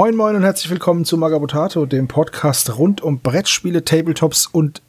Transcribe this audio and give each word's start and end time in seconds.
Moin 0.00 0.16
Moin 0.16 0.34
und 0.34 0.44
herzlich 0.44 0.70
willkommen 0.70 1.04
zu 1.04 1.18
Magabotato, 1.18 1.84
dem 1.84 2.08
Podcast 2.08 2.78
rund 2.78 3.02
um 3.02 3.18
Brettspiele, 3.18 3.84
Tabletops 3.84 4.46
und 4.46 4.80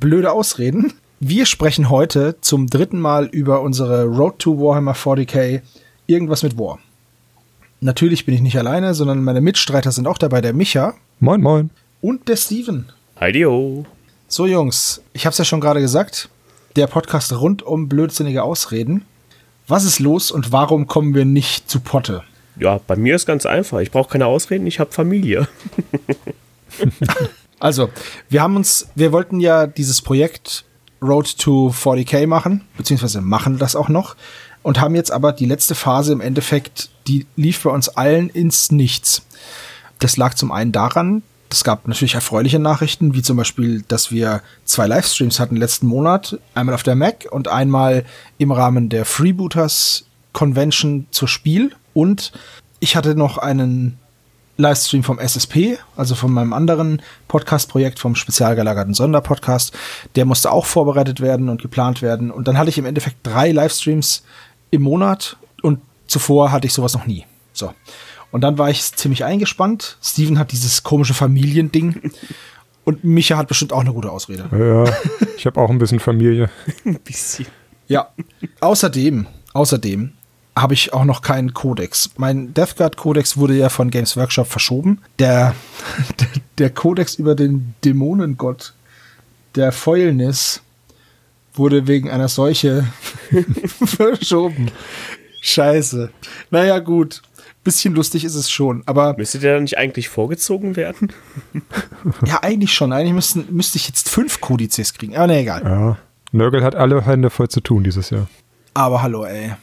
blöde 0.00 0.32
Ausreden. 0.32 0.94
Wir 1.20 1.44
sprechen 1.44 1.90
heute 1.90 2.40
zum 2.40 2.66
dritten 2.66 2.98
Mal 2.98 3.26
über 3.26 3.60
unsere 3.60 4.04
Road 4.04 4.38
to 4.38 4.58
Warhammer 4.58 4.94
40k 4.94 5.60
irgendwas 6.06 6.42
mit 6.42 6.56
War. 6.58 6.78
Natürlich 7.82 8.24
bin 8.24 8.34
ich 8.34 8.40
nicht 8.40 8.56
alleine, 8.56 8.94
sondern 8.94 9.22
meine 9.22 9.42
Mitstreiter 9.42 9.92
sind 9.92 10.08
auch 10.08 10.16
dabei, 10.16 10.40
der 10.40 10.54
Micha. 10.54 10.94
Moin 11.20 11.42
Moin. 11.42 11.68
Und 12.00 12.26
der 12.26 12.36
Steven. 12.36 12.86
Heidio. 13.20 13.84
So 14.26 14.46
Jungs, 14.46 15.02
ich 15.12 15.26
hab's 15.26 15.36
ja 15.36 15.44
schon 15.44 15.60
gerade 15.60 15.82
gesagt, 15.82 16.30
der 16.76 16.86
Podcast 16.86 17.30
rund 17.38 17.62
um 17.62 17.90
blödsinnige 17.90 18.42
Ausreden. 18.42 19.04
Was 19.68 19.84
ist 19.84 19.98
los 19.98 20.30
und 20.30 20.50
warum 20.50 20.86
kommen 20.86 21.14
wir 21.14 21.26
nicht 21.26 21.68
zu 21.68 21.78
Potte? 21.80 22.24
Ja, 22.58 22.80
bei 22.86 22.96
mir 22.96 23.14
ist 23.14 23.26
ganz 23.26 23.46
einfach. 23.46 23.80
Ich 23.80 23.90
brauche 23.90 24.10
keine 24.10 24.26
Ausreden, 24.26 24.66
ich 24.66 24.80
habe 24.80 24.92
Familie. 24.92 25.48
also, 27.58 27.90
wir 28.28 28.42
haben 28.42 28.56
uns, 28.56 28.88
wir 28.94 29.12
wollten 29.12 29.40
ja 29.40 29.66
dieses 29.66 30.02
Projekt 30.02 30.64
Road 31.02 31.38
to 31.38 31.68
40k 31.68 32.26
machen, 32.26 32.62
beziehungsweise 32.76 33.20
machen 33.20 33.58
das 33.58 33.76
auch 33.76 33.88
noch 33.88 34.16
und 34.62 34.80
haben 34.80 34.94
jetzt 34.94 35.12
aber 35.12 35.32
die 35.32 35.44
letzte 35.44 35.74
Phase 35.74 36.12
im 36.12 36.20
Endeffekt, 36.20 36.90
die 37.06 37.26
lief 37.36 37.62
bei 37.62 37.70
uns 37.70 37.88
allen 37.88 38.30
ins 38.30 38.72
Nichts. 38.72 39.22
Das 39.98 40.16
lag 40.16 40.34
zum 40.34 40.50
einen 40.50 40.72
daran, 40.72 41.22
es 41.50 41.62
gab 41.62 41.86
natürlich 41.86 42.14
erfreuliche 42.14 42.58
Nachrichten, 42.58 43.14
wie 43.14 43.22
zum 43.22 43.36
Beispiel, 43.36 43.82
dass 43.86 44.10
wir 44.10 44.42
zwei 44.64 44.86
Livestreams 44.86 45.38
hatten 45.38 45.56
letzten 45.56 45.86
Monat, 45.86 46.38
einmal 46.54 46.74
auf 46.74 46.82
der 46.82 46.96
Mac 46.96 47.28
und 47.30 47.48
einmal 47.48 48.04
im 48.38 48.50
Rahmen 48.50 48.88
der 48.88 49.04
Freebooters 49.04 50.06
Convention 50.32 51.06
zur 51.10 51.28
Spiel 51.28 51.72
und 51.96 52.32
ich 52.78 52.94
hatte 52.94 53.14
noch 53.14 53.38
einen 53.38 53.96
Livestream 54.58 55.02
vom 55.02 55.18
SSP, 55.18 55.78
also 55.96 56.14
von 56.14 56.30
meinem 56.30 56.52
anderen 56.52 57.00
Podcast-Projekt, 57.26 57.98
vom 57.98 58.14
spezial 58.14 58.54
gelagerten 58.54 58.92
Sonderpodcast. 58.92 59.74
Der 60.14 60.26
musste 60.26 60.50
auch 60.52 60.66
vorbereitet 60.66 61.22
werden 61.22 61.48
und 61.48 61.62
geplant 61.62 62.02
werden. 62.02 62.30
Und 62.30 62.48
dann 62.48 62.58
hatte 62.58 62.68
ich 62.68 62.76
im 62.76 62.84
Endeffekt 62.84 63.16
drei 63.22 63.50
Livestreams 63.50 64.24
im 64.70 64.82
Monat 64.82 65.38
und 65.62 65.80
zuvor 66.06 66.52
hatte 66.52 66.66
ich 66.66 66.74
sowas 66.74 66.92
noch 66.92 67.06
nie. 67.06 67.24
So. 67.54 67.72
Und 68.30 68.42
dann 68.42 68.58
war 68.58 68.68
ich 68.68 68.82
ziemlich 68.94 69.24
eingespannt. 69.24 69.96
Steven 70.02 70.38
hat 70.38 70.52
dieses 70.52 70.82
komische 70.82 71.14
Familiending. 71.14 72.12
Und 72.84 73.04
Micha 73.04 73.38
hat 73.38 73.48
bestimmt 73.48 73.72
auch 73.72 73.80
eine 73.80 73.94
gute 73.94 74.10
Ausrede. 74.10 74.50
Ja, 74.52 74.84
ich 75.38 75.46
habe 75.46 75.58
auch 75.62 75.70
ein 75.70 75.78
bisschen 75.78 76.00
Familie. 76.00 76.50
ein 76.84 77.00
bisschen. 77.04 77.46
Ja. 77.88 78.10
Außerdem, 78.60 79.26
außerdem 79.54 80.12
habe 80.56 80.72
ich 80.72 80.94
auch 80.94 81.04
noch 81.04 81.20
keinen 81.20 81.52
Codex. 81.52 82.10
Mein 82.16 82.54
Death 82.54 82.76
Guard 82.76 82.96
Codex 82.96 83.36
wurde 83.36 83.54
ja 83.54 83.68
von 83.68 83.90
Games 83.90 84.16
Workshop 84.16 84.46
verschoben. 84.46 85.02
Der, 85.18 85.54
der 86.58 86.70
Codex 86.70 87.16
über 87.16 87.34
den 87.34 87.74
Dämonengott 87.84 88.72
der 89.54 89.72
Fäulnis 89.72 90.62
wurde 91.54 91.86
wegen 91.86 92.10
einer 92.10 92.28
Seuche 92.28 92.86
verschoben. 93.84 94.70
Scheiße. 95.42 96.10
Naja, 96.50 96.78
gut. 96.78 97.22
Bisschen 97.64 97.94
lustig 97.94 98.24
ist 98.24 98.36
es 98.36 98.48
schon, 98.48 98.84
aber. 98.86 99.16
Müsste 99.16 99.40
der 99.40 99.60
nicht 99.60 99.76
eigentlich 99.76 100.08
vorgezogen 100.08 100.76
werden? 100.76 101.12
ja, 102.24 102.42
eigentlich 102.42 102.72
schon. 102.72 102.92
Eigentlich 102.92 103.12
müssten, 103.12 103.46
müsste 103.50 103.76
ich 103.76 103.88
jetzt 103.88 104.08
fünf 104.08 104.40
Kodizes 104.40 104.94
kriegen. 104.94 105.16
Aber 105.16 105.26
ne, 105.26 105.40
egal. 105.40 105.62
Ja. 105.64 105.98
Nörgel 106.30 106.62
hat 106.62 106.76
alle 106.76 107.04
Hände 107.04 107.28
voll 107.28 107.48
zu 107.48 107.60
tun 107.60 107.82
dieses 107.82 108.10
Jahr. 108.10 108.28
Aber 108.74 109.02
hallo, 109.02 109.24
ey. 109.24 109.54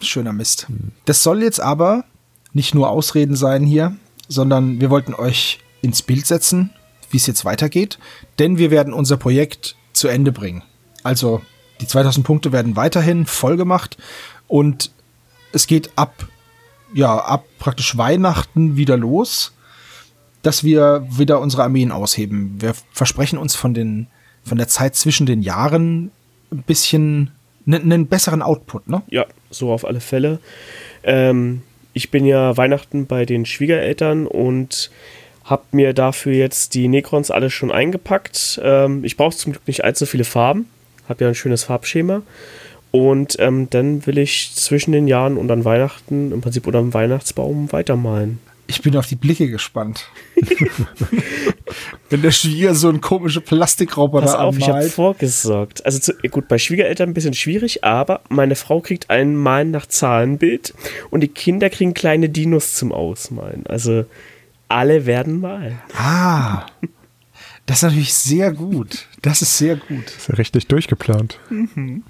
Schöner 0.00 0.32
Mist. 0.32 0.66
Das 1.04 1.22
soll 1.22 1.42
jetzt 1.42 1.60
aber 1.60 2.04
nicht 2.52 2.74
nur 2.74 2.90
Ausreden 2.90 3.36
sein 3.36 3.64
hier, 3.64 3.96
sondern 4.28 4.80
wir 4.80 4.90
wollten 4.90 5.14
euch 5.14 5.60
ins 5.82 6.02
Bild 6.02 6.26
setzen, 6.26 6.70
wie 7.10 7.16
es 7.16 7.26
jetzt 7.26 7.44
weitergeht, 7.44 7.98
denn 8.38 8.58
wir 8.58 8.70
werden 8.70 8.92
unser 8.92 9.16
Projekt 9.16 9.76
zu 9.92 10.08
Ende 10.08 10.32
bringen. 10.32 10.62
Also 11.02 11.42
die 11.80 11.86
2000 11.86 12.26
Punkte 12.26 12.52
werden 12.52 12.76
weiterhin 12.76 13.26
voll 13.26 13.56
gemacht 13.56 13.96
und 14.46 14.90
es 15.52 15.66
geht 15.66 15.90
ab, 15.96 16.26
ja, 16.92 17.16
ab 17.18 17.44
praktisch 17.58 17.96
Weihnachten 17.96 18.76
wieder 18.76 18.96
los, 18.96 19.52
dass 20.42 20.64
wir 20.64 21.06
wieder 21.10 21.40
unsere 21.40 21.62
Armeen 21.64 21.92
ausheben. 21.92 22.60
Wir 22.60 22.74
versprechen 22.92 23.38
uns 23.38 23.54
von 23.54 23.74
den, 23.74 24.08
von 24.44 24.58
der 24.58 24.68
Zeit 24.68 24.96
zwischen 24.96 25.26
den 25.26 25.42
Jahren 25.42 26.10
ein 26.50 26.62
bisschen 26.62 27.30
einen 27.74 28.06
besseren 28.06 28.42
Output, 28.42 28.88
ne? 28.88 29.02
Ja, 29.08 29.26
so 29.50 29.72
auf 29.72 29.84
alle 29.84 30.00
Fälle. 30.00 30.38
Ähm, 31.04 31.62
ich 31.92 32.10
bin 32.10 32.24
ja 32.24 32.56
Weihnachten 32.56 33.06
bei 33.06 33.24
den 33.24 33.46
Schwiegereltern 33.46 34.26
und 34.26 34.90
habe 35.44 35.62
mir 35.72 35.94
dafür 35.94 36.32
jetzt 36.32 36.74
die 36.74 36.88
Necrons 36.88 37.30
alle 37.30 37.50
schon 37.50 37.70
eingepackt. 37.70 38.60
Ähm, 38.62 39.04
ich 39.04 39.16
brauche 39.16 39.36
zum 39.36 39.52
Glück 39.52 39.66
nicht 39.66 39.84
allzu 39.84 40.06
viele 40.06 40.24
Farben, 40.24 40.68
habe 41.08 41.24
ja 41.24 41.28
ein 41.28 41.34
schönes 41.34 41.64
Farbschema. 41.64 42.22
Und 42.90 43.36
ähm, 43.38 43.68
dann 43.70 44.06
will 44.06 44.18
ich 44.18 44.52
zwischen 44.54 44.92
den 44.92 45.08
Jahren 45.08 45.36
und 45.36 45.50
an 45.50 45.64
Weihnachten 45.64 46.32
im 46.32 46.40
Prinzip 46.40 46.66
unter 46.66 46.80
dem 46.80 46.94
Weihnachtsbaum 46.94 47.70
weitermalen. 47.72 48.40
Ich 48.68 48.82
bin 48.82 48.96
auf 48.96 49.06
die 49.06 49.16
Blicke 49.16 49.48
gespannt. 49.48 50.10
Wenn 52.10 52.22
der 52.22 52.30
Schwieger 52.30 52.74
so 52.74 52.90
ein 52.90 53.00
komische 53.00 53.40
Plastikroboter 53.40 54.26
Pass 54.26 54.34
auf, 54.34 54.54
anmalt. 54.54 54.60
ich 54.60 54.68
habe 54.68 54.88
vorgesorgt. 54.90 55.84
Also 55.86 55.98
zu, 55.98 56.12
gut, 56.30 56.48
bei 56.48 56.58
Schwiegereltern 56.58 57.08
ein 57.10 57.14
bisschen 57.14 57.32
schwierig, 57.32 57.82
aber 57.82 58.20
meine 58.28 58.56
Frau 58.56 58.80
kriegt 58.80 59.08
ein 59.08 59.36
Malen 59.36 59.70
nach 59.70 59.86
Zahlenbild 59.86 60.74
und 61.10 61.20
die 61.22 61.28
Kinder 61.28 61.70
kriegen 61.70 61.94
kleine 61.94 62.28
Dinos 62.28 62.74
zum 62.74 62.92
Ausmalen. 62.92 63.66
Also 63.66 64.04
alle 64.68 65.06
werden 65.06 65.40
malen. 65.40 65.78
Ah. 65.96 66.66
Das 67.64 67.78
ist 67.78 67.82
natürlich 67.84 68.14
sehr 68.14 68.52
gut. 68.52 69.06
Das 69.22 69.40
ist 69.42 69.56
sehr 69.56 69.76
gut. 69.76 70.06
Das 70.06 70.16
ist 70.16 70.28
ja 70.28 70.34
richtig 70.34 70.66
durchgeplant. 70.68 71.38
Mhm. 71.48 72.02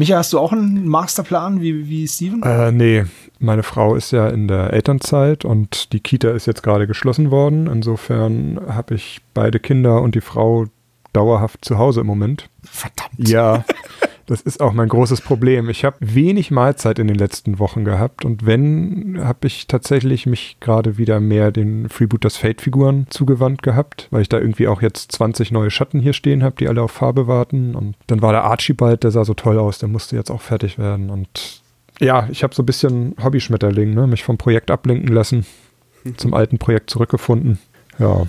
Micha, 0.00 0.16
hast 0.16 0.32
du 0.32 0.38
auch 0.38 0.52
einen 0.52 0.88
Masterplan 0.88 1.60
wie, 1.60 1.86
wie 1.90 2.08
Steven? 2.08 2.42
Äh, 2.42 2.72
nee, 2.72 3.04
meine 3.38 3.62
Frau 3.62 3.94
ist 3.94 4.12
ja 4.12 4.28
in 4.28 4.48
der 4.48 4.72
Elternzeit 4.72 5.44
und 5.44 5.92
die 5.92 6.00
Kita 6.00 6.30
ist 6.30 6.46
jetzt 6.46 6.62
gerade 6.62 6.86
geschlossen 6.86 7.30
worden. 7.30 7.66
Insofern 7.66 8.58
habe 8.66 8.94
ich 8.94 9.20
beide 9.34 9.60
Kinder 9.60 10.00
und 10.00 10.14
die 10.14 10.22
Frau 10.22 10.64
dauerhaft 11.12 11.66
zu 11.66 11.76
Hause 11.76 12.00
im 12.00 12.06
Moment. 12.06 12.48
Verdammt. 12.62 13.28
Ja, 13.28 13.66
das 14.30 14.42
ist 14.42 14.60
auch 14.60 14.72
mein 14.72 14.88
großes 14.88 15.22
Problem. 15.22 15.68
Ich 15.68 15.84
habe 15.84 15.96
wenig 15.98 16.52
Mahlzeit 16.52 17.00
in 17.00 17.08
den 17.08 17.16
letzten 17.16 17.58
Wochen 17.58 17.84
gehabt 17.84 18.24
und 18.24 18.46
wenn, 18.46 19.18
habe 19.24 19.48
ich 19.48 19.66
tatsächlich 19.66 20.24
mich 20.24 20.58
gerade 20.60 20.98
wieder 20.98 21.18
mehr 21.18 21.50
den 21.50 21.88
Freebooters 21.88 22.36
Fate-Figuren 22.36 23.08
zugewandt 23.10 23.64
gehabt, 23.64 24.06
weil 24.12 24.22
ich 24.22 24.28
da 24.28 24.38
irgendwie 24.38 24.68
auch 24.68 24.82
jetzt 24.82 25.10
20 25.12 25.50
neue 25.50 25.72
Schatten 25.72 25.98
hier 25.98 26.12
stehen 26.12 26.44
habe, 26.44 26.54
die 26.60 26.68
alle 26.68 26.80
auf 26.80 26.92
Farbe 26.92 27.26
warten. 27.26 27.74
Und 27.74 27.96
dann 28.06 28.22
war 28.22 28.30
der 28.30 28.44
Archibald, 28.44 29.02
der 29.02 29.10
sah 29.10 29.24
so 29.24 29.34
toll 29.34 29.58
aus, 29.58 29.80
der 29.80 29.88
musste 29.88 30.14
jetzt 30.14 30.30
auch 30.30 30.42
fertig 30.42 30.78
werden. 30.78 31.10
Und 31.10 31.60
ja, 31.98 32.28
ich 32.30 32.44
habe 32.44 32.54
so 32.54 32.62
ein 32.62 32.66
bisschen 32.66 33.16
Hobby-Schmetterling, 33.20 33.94
ne? 33.94 34.06
mich 34.06 34.22
vom 34.22 34.38
Projekt 34.38 34.70
ablenken 34.70 35.12
lassen, 35.12 35.44
zum 36.16 36.34
alten 36.34 36.58
Projekt 36.58 36.90
zurückgefunden. 36.90 37.58
Ja, 37.98 38.28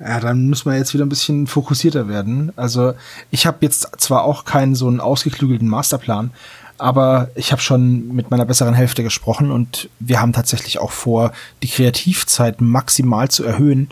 ja, 0.00 0.20
dann 0.20 0.48
müssen 0.48 0.70
wir 0.70 0.76
jetzt 0.76 0.94
wieder 0.94 1.04
ein 1.04 1.08
bisschen 1.08 1.46
fokussierter 1.46 2.08
werden. 2.08 2.52
Also 2.56 2.94
ich 3.30 3.46
habe 3.46 3.58
jetzt 3.60 3.88
zwar 3.98 4.24
auch 4.24 4.44
keinen 4.44 4.74
so 4.74 4.88
einen 4.88 5.00
ausgeklügelten 5.00 5.68
Masterplan, 5.68 6.30
aber 6.78 7.28
ich 7.34 7.52
habe 7.52 7.62
schon 7.62 8.14
mit 8.14 8.30
meiner 8.30 8.44
besseren 8.44 8.74
Hälfte 8.74 9.02
gesprochen 9.02 9.50
und 9.50 9.88
wir 10.00 10.20
haben 10.20 10.32
tatsächlich 10.32 10.78
auch 10.78 10.90
vor, 10.90 11.32
die 11.62 11.68
Kreativzeit 11.68 12.60
maximal 12.60 13.28
zu 13.28 13.44
erhöhen, 13.44 13.88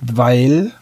weil 0.00 0.72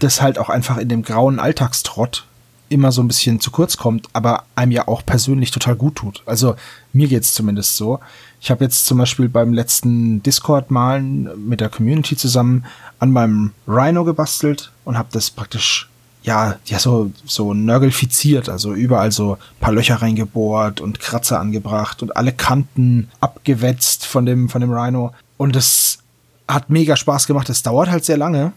das 0.00 0.22
halt 0.22 0.38
auch 0.38 0.48
einfach 0.48 0.78
in 0.78 0.88
dem 0.88 1.02
grauen 1.02 1.38
Alltagstrott 1.38 2.26
immer 2.72 2.92
so 2.92 3.02
ein 3.02 3.08
bisschen 3.08 3.40
zu 3.40 3.50
kurz 3.50 3.76
kommt, 3.76 4.08
aber 4.12 4.44
einem 4.54 4.72
ja 4.72 4.88
auch 4.88 5.04
persönlich 5.04 5.50
total 5.50 5.76
gut 5.76 5.96
tut. 5.96 6.22
Also 6.26 6.56
mir 6.92 7.08
geht's 7.08 7.34
zumindest 7.34 7.76
so. 7.76 8.00
Ich 8.40 8.50
habe 8.50 8.64
jetzt 8.64 8.86
zum 8.86 8.98
Beispiel 8.98 9.28
beim 9.28 9.52
letzten 9.52 10.22
Discord-Malen 10.22 11.48
mit 11.48 11.60
der 11.60 11.68
Community 11.68 12.16
zusammen 12.16 12.64
an 12.98 13.12
meinem 13.12 13.52
Rhino 13.68 14.04
gebastelt 14.04 14.72
und 14.84 14.98
habe 14.98 15.08
das 15.12 15.30
praktisch 15.30 15.88
ja, 16.24 16.56
ja, 16.66 16.78
so, 16.78 17.10
so 17.24 17.52
nörgelfiziert, 17.52 18.48
also 18.48 18.74
überall 18.74 19.10
so 19.10 19.38
paar 19.60 19.72
Löcher 19.72 19.96
reingebohrt 19.96 20.80
und 20.80 21.00
Kratzer 21.00 21.40
angebracht 21.40 22.02
und 22.02 22.16
alle 22.16 22.32
Kanten 22.32 23.08
abgewetzt 23.20 24.06
von 24.06 24.24
dem, 24.24 24.48
von 24.48 24.60
dem 24.60 24.72
Rhino. 24.72 25.12
Und 25.36 25.56
es 25.56 25.98
hat 26.46 26.70
mega 26.70 26.96
Spaß 26.96 27.26
gemacht. 27.26 27.50
Es 27.50 27.62
dauert 27.62 27.90
halt 27.90 28.04
sehr 28.04 28.16
lange, 28.16 28.52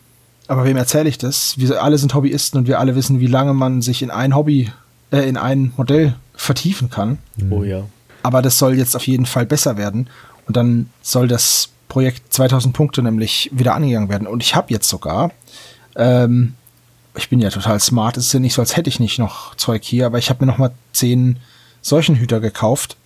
aber 0.48 0.66
wem 0.66 0.78
erzähle 0.78 1.10
ich 1.10 1.18
das? 1.18 1.58
Wir 1.58 1.84
alle 1.84 1.98
sind 1.98 2.14
Hobbyisten 2.14 2.60
und 2.60 2.68
wir 2.68 2.80
alle 2.80 2.96
wissen, 2.96 3.20
wie 3.20 3.28
lange 3.28 3.54
man 3.54 3.82
sich 3.82 4.02
in 4.02 4.12
ein 4.12 4.36
Hobby, 4.36 4.72
äh, 5.12 5.28
in 5.28 5.38
ein 5.38 5.74
Modell 5.78 6.16
vertiefen 6.36 6.90
kann. 6.90 7.18
Oh 7.50 7.64
ja. 7.64 7.84
Aber 8.24 8.42
das 8.42 8.58
soll 8.58 8.78
jetzt 8.78 8.96
auf 8.96 9.08
jeden 9.08 9.26
Fall 9.26 9.46
besser 9.46 9.78
werden. 9.78 10.08
Und 10.48 10.58
dann 10.58 10.90
soll 11.02 11.28
das 11.28 11.70
Projekt 11.88 12.34
2000 12.34 12.74
Punkte 12.74 13.02
nämlich 13.02 13.50
wieder 13.54 13.74
angegangen 13.74 14.10
werden. 14.10 14.28
Und 14.28 14.44
ich 14.44 14.56
habe 14.56 14.74
jetzt 14.74 14.90
sogar, 14.90 15.32
ähm, 15.96 16.56
ich 17.16 17.30
bin 17.30 17.40
ja 17.40 17.50
total 17.50 17.80
smart, 17.80 18.18
es 18.18 18.28
ist 18.28 18.34
ja 18.34 18.40
nicht 18.40 18.54
so, 18.54 18.62
als 18.62 18.76
hätte 18.76 18.90
ich 18.90 19.00
nicht 19.00 19.20
noch 19.20 19.56
Zeug 19.56 19.84
hier, 19.84 20.08
aber 20.08 20.18
ich 20.18 20.30
habe 20.30 20.46
mir 20.46 20.52
noch 20.52 20.58
mal 20.58 20.72
zehn 20.92 21.38
solchen 21.82 22.16
Hüter 22.16 22.40
gekauft, 22.40 22.98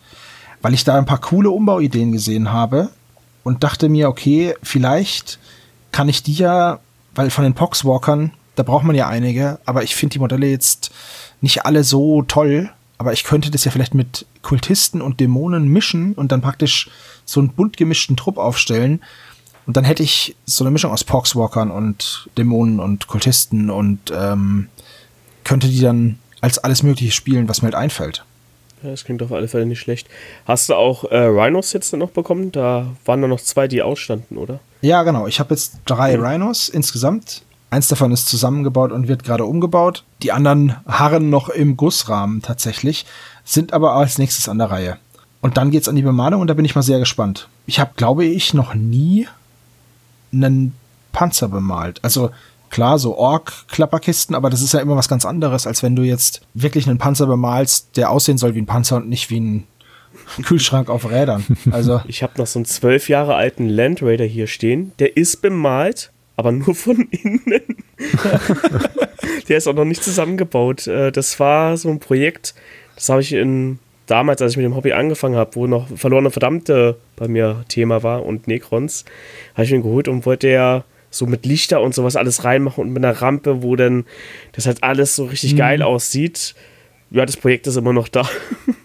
weil 0.62 0.74
ich 0.74 0.84
da 0.84 0.98
ein 0.98 1.06
paar 1.06 1.22
coole 1.22 1.52
Umbauideen 1.52 2.12
gesehen 2.12 2.52
habe, 2.52 2.90
und 3.44 3.64
dachte 3.64 3.90
mir, 3.90 4.10
okay, 4.10 4.54
vielleicht 4.62 5.40
kann 5.92 6.10
ich 6.10 6.24
die 6.24 6.34
ja, 6.34 6.80
weil 7.20 7.32
von 7.32 7.44
den 7.44 7.54
Poxwalkern, 7.54 8.32
da 8.56 8.64
braucht 8.64 8.86
man 8.86 8.96
ja 8.96 9.10
einige, 9.10 9.60
aber 9.66 9.84
ich 9.84 9.94
finde 9.94 10.14
die 10.14 10.20
Modelle 10.20 10.48
jetzt 10.48 10.90
nicht 11.42 11.66
alle 11.66 11.84
so 11.84 12.22
toll. 12.22 12.70
Aber 12.98 13.12
ich 13.12 13.26
könnte 13.26 13.52
das 13.52 13.66
ja 13.66 13.72
vielleicht 13.72 13.94
mit 13.94 14.26
Kultisten 14.42 15.02
und 15.02 15.20
Dämonen 15.20 15.68
mischen 15.68 16.14
und 16.14 16.32
dann 16.32 16.42
praktisch 16.42 16.90
so 17.26 17.42
einen 17.42 17.50
bunt 17.50 17.76
gemischten 17.76 18.16
Trupp 18.16 18.38
aufstellen. 18.38 19.02
Und 19.66 19.76
dann 19.76 19.84
hätte 19.84 20.02
ich 20.02 20.38
so 20.46 20.64
eine 20.64 20.72
Mischung 20.72 20.94
aus 20.94 21.04
Poxwalkern 21.04 21.72
und 21.72 22.30
Dämonen 22.38 22.80
und 22.80 23.08
Kultisten 23.08 23.70
und 23.70 24.00
ähm, 24.16 24.70
könnte 25.44 25.68
die 25.68 25.82
dann 25.82 26.20
als 26.40 26.58
alles 26.58 26.84
Mögliche 26.84 27.12
spielen, 27.12 27.50
was 27.50 27.62
mir 27.62 27.66
halt 27.68 27.76
einfällt. 27.76 28.24
Ja, 28.84 28.92
das 28.92 29.04
klingt 29.04 29.22
auf 29.22 29.32
alle 29.32 29.48
Fälle 29.48 29.66
nicht 29.66 29.80
schlecht. 29.80 30.08
Hast 30.46 30.70
du 30.70 30.76
auch 30.76 31.04
äh, 31.06 31.18
Rhinos 31.18 31.74
jetzt 31.74 31.94
noch 31.94 32.12
bekommen? 32.12 32.52
Da 32.52 32.88
waren 33.06 33.22
da 33.22 33.28
noch 33.28 33.42
zwei, 33.42 33.68
die 33.68 33.82
ausstanden, 33.82 34.38
oder? 34.38 34.60
Ja, 34.82 35.04
genau. 35.04 35.28
Ich 35.28 35.40
habe 35.40 35.54
jetzt 35.54 35.80
drei 35.86 36.18
mhm. 36.18 36.24
Rhinos 36.24 36.70
insgesamt. 36.70 37.44
Eins 37.72 37.88
davon 37.88 38.12
ist 38.12 38.28
zusammengebaut 38.28 38.92
und 38.92 39.08
wird 39.08 39.24
gerade 39.24 39.46
umgebaut. 39.46 40.04
Die 40.24 40.32
anderen 40.32 40.76
harren 40.88 41.30
noch 41.30 41.50
im 41.50 41.78
Gussrahmen 41.78 42.42
tatsächlich, 42.42 43.06
sind 43.44 43.74
aber 43.74 43.94
als 43.94 44.18
nächstes 44.18 44.50
an 44.50 44.58
der 44.58 44.72
Reihe. 44.72 44.98
Und 45.42 45.58
dann 45.58 45.72
geht's 45.72 45.88
an 45.88 45.96
die 45.96 46.02
Bemalung 46.02 46.42
und 46.42 46.48
da 46.48 46.54
bin 46.54 46.66
ich 46.66 46.76
mal 46.76 46.82
sehr 46.82 47.00
gespannt. 47.00 47.48
Ich 47.68 47.80
habe, 47.80 47.92
glaube 47.96 48.26
ich, 48.26 48.54
noch 48.54 48.74
nie 48.74 49.28
einen 50.34 50.74
Panzer 51.12 51.48
bemalt. 51.48 52.00
Also 52.04 52.32
klar, 52.70 53.00
so 53.00 53.18
Ork-Klapperkisten, 53.18 54.36
aber 54.36 54.50
das 54.50 54.62
ist 54.62 54.74
ja 54.74 54.80
immer 54.80 54.96
was 54.96 55.10
ganz 55.10 55.26
anderes, 55.26 55.68
als 55.68 55.84
wenn 55.84 55.96
du 55.96 56.04
jetzt 56.04 56.42
wirklich 56.54 56.88
einen 56.88 56.98
Panzer 56.98 57.28
bemalst, 57.28 57.98
der 57.98 58.12
aussehen 58.12 58.38
soll 58.38 58.56
wie 58.56 58.62
ein 58.62 58.66
Panzer 58.66 58.98
und 58.98 59.10
nicht 59.10 59.30
wie 59.30 59.40
ein 59.40 59.68
Kühlschrank 60.44 60.90
auf 60.90 61.10
Rädern. 61.10 61.46
Also 61.72 62.02
ich 62.08 62.24
habe 62.24 62.34
noch 62.38 62.48
so 62.48 62.60
einen 62.60 62.66
zwölf 62.66 63.10
Jahre 63.10 63.36
alten 63.36 63.68
Land 63.68 64.02
Raider 64.02 64.26
hier 64.26 64.48
stehen. 64.48 64.92
Der 65.00 65.18
ist 65.18 65.42
bemalt, 65.42 66.12
aber 66.36 66.52
nur 66.52 66.76
von 66.76 67.08
innen. 67.12 67.62
der 69.48 69.58
ist 69.58 69.68
auch 69.68 69.74
noch 69.74 69.86
nicht 69.86 70.04
zusammengebaut. 70.04 70.88
Äh, 70.88 71.12
das 71.12 71.40
war 71.40 71.78
so 71.78 71.90
ein 71.90 72.00
Projekt, 72.00 72.54
das 72.96 73.10
habe 73.10 73.22
ich 73.22 73.34
in 73.34 73.80
damals, 74.10 74.42
als 74.42 74.54
ich 74.54 74.58
mit 74.58 74.66
dem 74.66 74.76
Hobby 74.76 74.92
angefangen 74.92 75.36
habe, 75.36 75.56
wo 75.56 75.68
noch 75.68 75.88
verlorene 75.96 76.32
Verdammte 76.32 76.98
bei 77.16 77.28
mir 77.28 77.64
Thema 77.68 78.04
war 78.04 78.26
und 78.26 78.48
Necrons, 78.48 79.06
habe 79.54 79.66
ich 79.66 79.72
ihn 79.72 79.84
geholt 79.84 80.08
und 80.08 80.26
wollte 80.26 80.50
ja 80.50 80.84
so 81.12 81.26
mit 81.26 81.46
Lichter 81.46 81.82
und 81.82 81.96
sowas 81.96 82.16
alles 82.16 82.44
reinmachen 82.44 82.84
und 82.84 82.94
mit 82.94 83.04
einer 83.04 83.20
Rampe, 83.22 83.64
wo 83.64 83.76
dann 83.76 84.06
das 84.54 84.66
halt 84.66 84.84
alles 84.84 85.16
so 85.16 85.26
richtig 85.26 85.54
mhm. 85.54 85.58
geil 85.58 85.82
aussieht. 85.82 86.56
Ja, 87.12 87.26
das 87.26 87.38
Projekt 87.38 87.68
ist 87.68 87.76
immer 87.76 87.94
noch 87.94 88.08
da. 88.08 88.28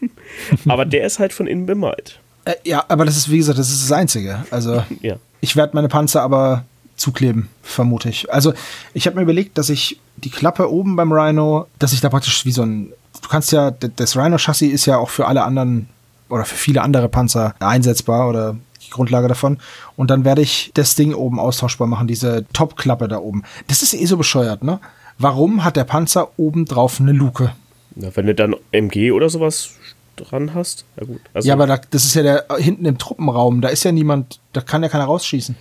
aber 0.68 0.84
der 0.84 1.04
ist 1.04 1.18
halt 1.18 1.32
von 1.32 1.46
innen 1.46 1.66
bemalt. 1.66 2.20
Äh, 2.44 2.54
ja, 2.64 2.84
aber 2.88 3.04
das 3.04 3.16
ist, 3.16 3.30
wie 3.30 3.38
gesagt, 3.38 3.58
das 3.58 3.70
ist 3.70 3.82
das 3.82 3.92
Einzige. 3.92 4.44
Also, 4.50 4.84
ja. 5.02 5.16
ich 5.40 5.56
werde 5.56 5.74
meine 5.74 5.88
Panzer 5.88 6.22
aber 6.22 6.64
zukleben, 6.96 7.48
vermute 7.62 8.08
ich. 8.08 8.32
Also 8.32 8.54
ich 8.92 9.06
habe 9.06 9.16
mir 9.16 9.22
überlegt, 9.22 9.58
dass 9.58 9.68
ich 9.68 10.00
die 10.16 10.30
Klappe 10.30 10.70
oben 10.70 10.96
beim 10.96 11.12
Rhino, 11.12 11.66
dass 11.78 11.92
ich 11.92 12.00
da 12.00 12.08
praktisch 12.08 12.44
wie 12.46 12.52
so 12.52 12.62
ein, 12.62 12.92
du 13.20 13.28
kannst 13.28 13.52
ja, 13.52 13.70
das 13.70 14.16
Rhino-Chassis 14.16 14.72
ist 14.72 14.86
ja 14.86 14.96
auch 14.96 15.10
für 15.10 15.26
alle 15.26 15.42
anderen 15.42 15.88
oder 16.28 16.44
für 16.44 16.54
viele 16.54 16.82
andere 16.82 17.08
Panzer 17.08 17.54
einsetzbar 17.58 18.28
oder 18.28 18.56
Grundlage 18.94 19.29
davon. 19.29 19.58
Und 19.96 20.11
dann 20.11 20.25
werde 20.25 20.43
ich 20.43 20.70
das 20.75 20.94
Ding 20.94 21.14
oben 21.14 21.38
austauschbar 21.38 21.87
machen, 21.87 22.06
diese 22.06 22.46
Top-Klappe 22.52 23.08
da 23.08 23.19
oben. 23.19 23.43
Das 23.69 23.82
ist 23.82 23.94
eh 23.94 24.06
so 24.06 24.17
bescheuert, 24.17 24.64
ne? 24.64 24.81
Warum 25.19 25.64
hat 25.64 25.76
der 25.76 25.85
Panzer 25.85 26.31
oben 26.37 26.64
drauf 26.64 27.00
eine 27.00 27.12
Luke? 27.12 27.52
Na, 27.94 28.08
wenn 28.14 28.26
du 28.26 28.35
dann 28.35 28.56
MG 28.73 29.12
oder 29.12 29.29
sowas 29.29 29.75
dran 30.17 30.55
hast. 30.55 30.85
Ja, 30.96 31.06
gut. 31.06 31.20
Also 31.32 31.49
ja, 31.49 31.55
aber 31.55 31.67
da, 31.67 31.81
das 31.91 32.05
ist 32.05 32.14
ja 32.14 32.23
der 32.23 32.46
hinten 32.58 32.85
im 32.85 32.99
Truppenraum. 32.99 33.61
Da 33.61 33.69
ist 33.69 33.85
ja 33.85 33.93
niemand, 33.93 34.41
da 34.52 34.61
kann 34.61 34.82
ja 34.82 34.88
keiner 34.88 35.05
rausschießen. 35.05 35.56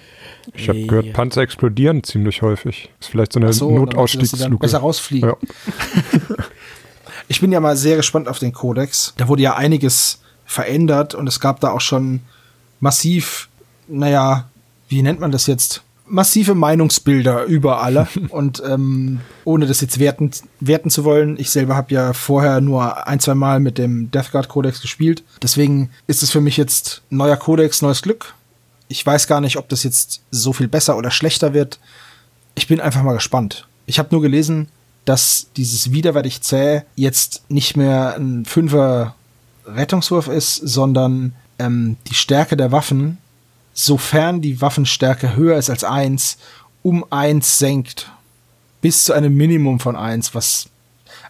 Ich 0.54 0.70
habe 0.70 0.86
gehört, 0.86 1.14
Panzer 1.14 1.42
explodieren 1.42 2.04
ziemlich 2.04 2.42
häufig. 2.42 2.90
Ist 3.00 3.10
vielleicht 3.10 3.34
so 3.34 3.40
eine 3.40 3.54
so, 3.54 3.72
Notausstiegsluke. 3.72 4.58
Besser 4.58 4.80
rausfliegen. 4.80 5.30
Ja. 5.30 5.36
ich 7.28 7.40
bin 7.40 7.52
ja 7.52 7.60
mal 7.60 7.76
sehr 7.76 7.96
gespannt 7.96 8.28
auf 8.28 8.40
den 8.40 8.54
Kodex. 8.54 9.14
Da 9.18 9.28
wurde 9.28 9.44
ja 9.44 9.56
einiges 9.56 10.22
verändert 10.46 11.16
und 11.16 11.28
es 11.28 11.40
gab 11.40 11.60
da 11.62 11.72
auch 11.72 11.82
schon 11.82 12.22
massiv, 12.84 13.50
naja, 13.88 14.50
wie 14.90 15.02
nennt 15.02 15.20
man 15.20 15.32
das 15.32 15.48
jetzt? 15.48 15.82
massive 16.06 16.54
Meinungsbilder 16.54 17.46
über 17.46 17.82
alle 17.82 18.08
und 18.30 18.62
ähm, 18.68 19.22
ohne 19.46 19.66
das 19.66 19.80
jetzt 19.80 20.00
werten, 20.00 20.32
werten 20.60 20.90
zu 20.90 21.06
wollen, 21.06 21.40
ich 21.40 21.50
selber 21.50 21.78
habe 21.78 21.94
ja 21.94 22.12
vorher 22.12 22.60
nur 22.60 23.08
ein, 23.08 23.22
zwei 23.22 23.36
Mal 23.36 23.62
mit 23.62 23.78
dem 23.78 24.12
Death 24.12 24.32
Guard 24.32 24.50
Codex 24.50 24.82
gespielt. 24.82 25.24
Deswegen 25.42 25.90
ist 26.06 26.22
es 26.22 26.30
für 26.30 26.42
mich 26.42 26.58
jetzt 26.58 27.02
neuer 27.10 27.38
Codex, 27.38 27.82
neues 27.82 28.02
Glück. 28.02 28.36
Ich 28.90 29.04
weiß 29.04 29.28
gar 29.28 29.40
nicht, 29.40 29.58
ob 29.58 29.70
das 29.70 29.84
jetzt 29.84 30.22
so 30.30 30.52
viel 30.52 30.68
besser 30.68 30.98
oder 30.98 31.10
schlechter 31.10 31.54
wird. 31.54 31.80
Ich 32.54 32.68
bin 32.68 32.82
einfach 32.82 33.02
mal 33.02 33.14
gespannt. 33.14 33.66
Ich 33.86 33.98
habe 33.98 34.10
nur 34.12 34.22
gelesen, 34.22 34.68
dass 35.06 35.48
dieses 35.56 35.94
widerwärtig 35.94 36.42
zäh 36.42 36.82
jetzt 36.96 37.44
nicht 37.50 37.78
mehr 37.78 38.16
ein 38.18 38.44
Fünfer 38.46 39.16
Rettungswurf 39.66 40.28
ist, 40.28 40.58
sondern 40.58 41.34
ähm, 41.60 41.98
die 42.08 42.16
Stärke 42.16 42.58
der 42.58 42.72
Waffen 42.72 43.18
sofern 43.74 44.42
die 44.42 44.62
Waffenstärke 44.62 45.36
höher 45.36 45.58
ist 45.58 45.70
als 45.70 45.84
1, 45.84 46.38
um 46.84 47.06
1 47.10 47.60
senkt. 47.60 48.12
Bis 48.82 49.06
zu 49.06 49.14
einem 49.14 49.36
Minimum 49.36 49.80
von 49.80 49.96
1, 49.96 50.36
was. 50.36 50.68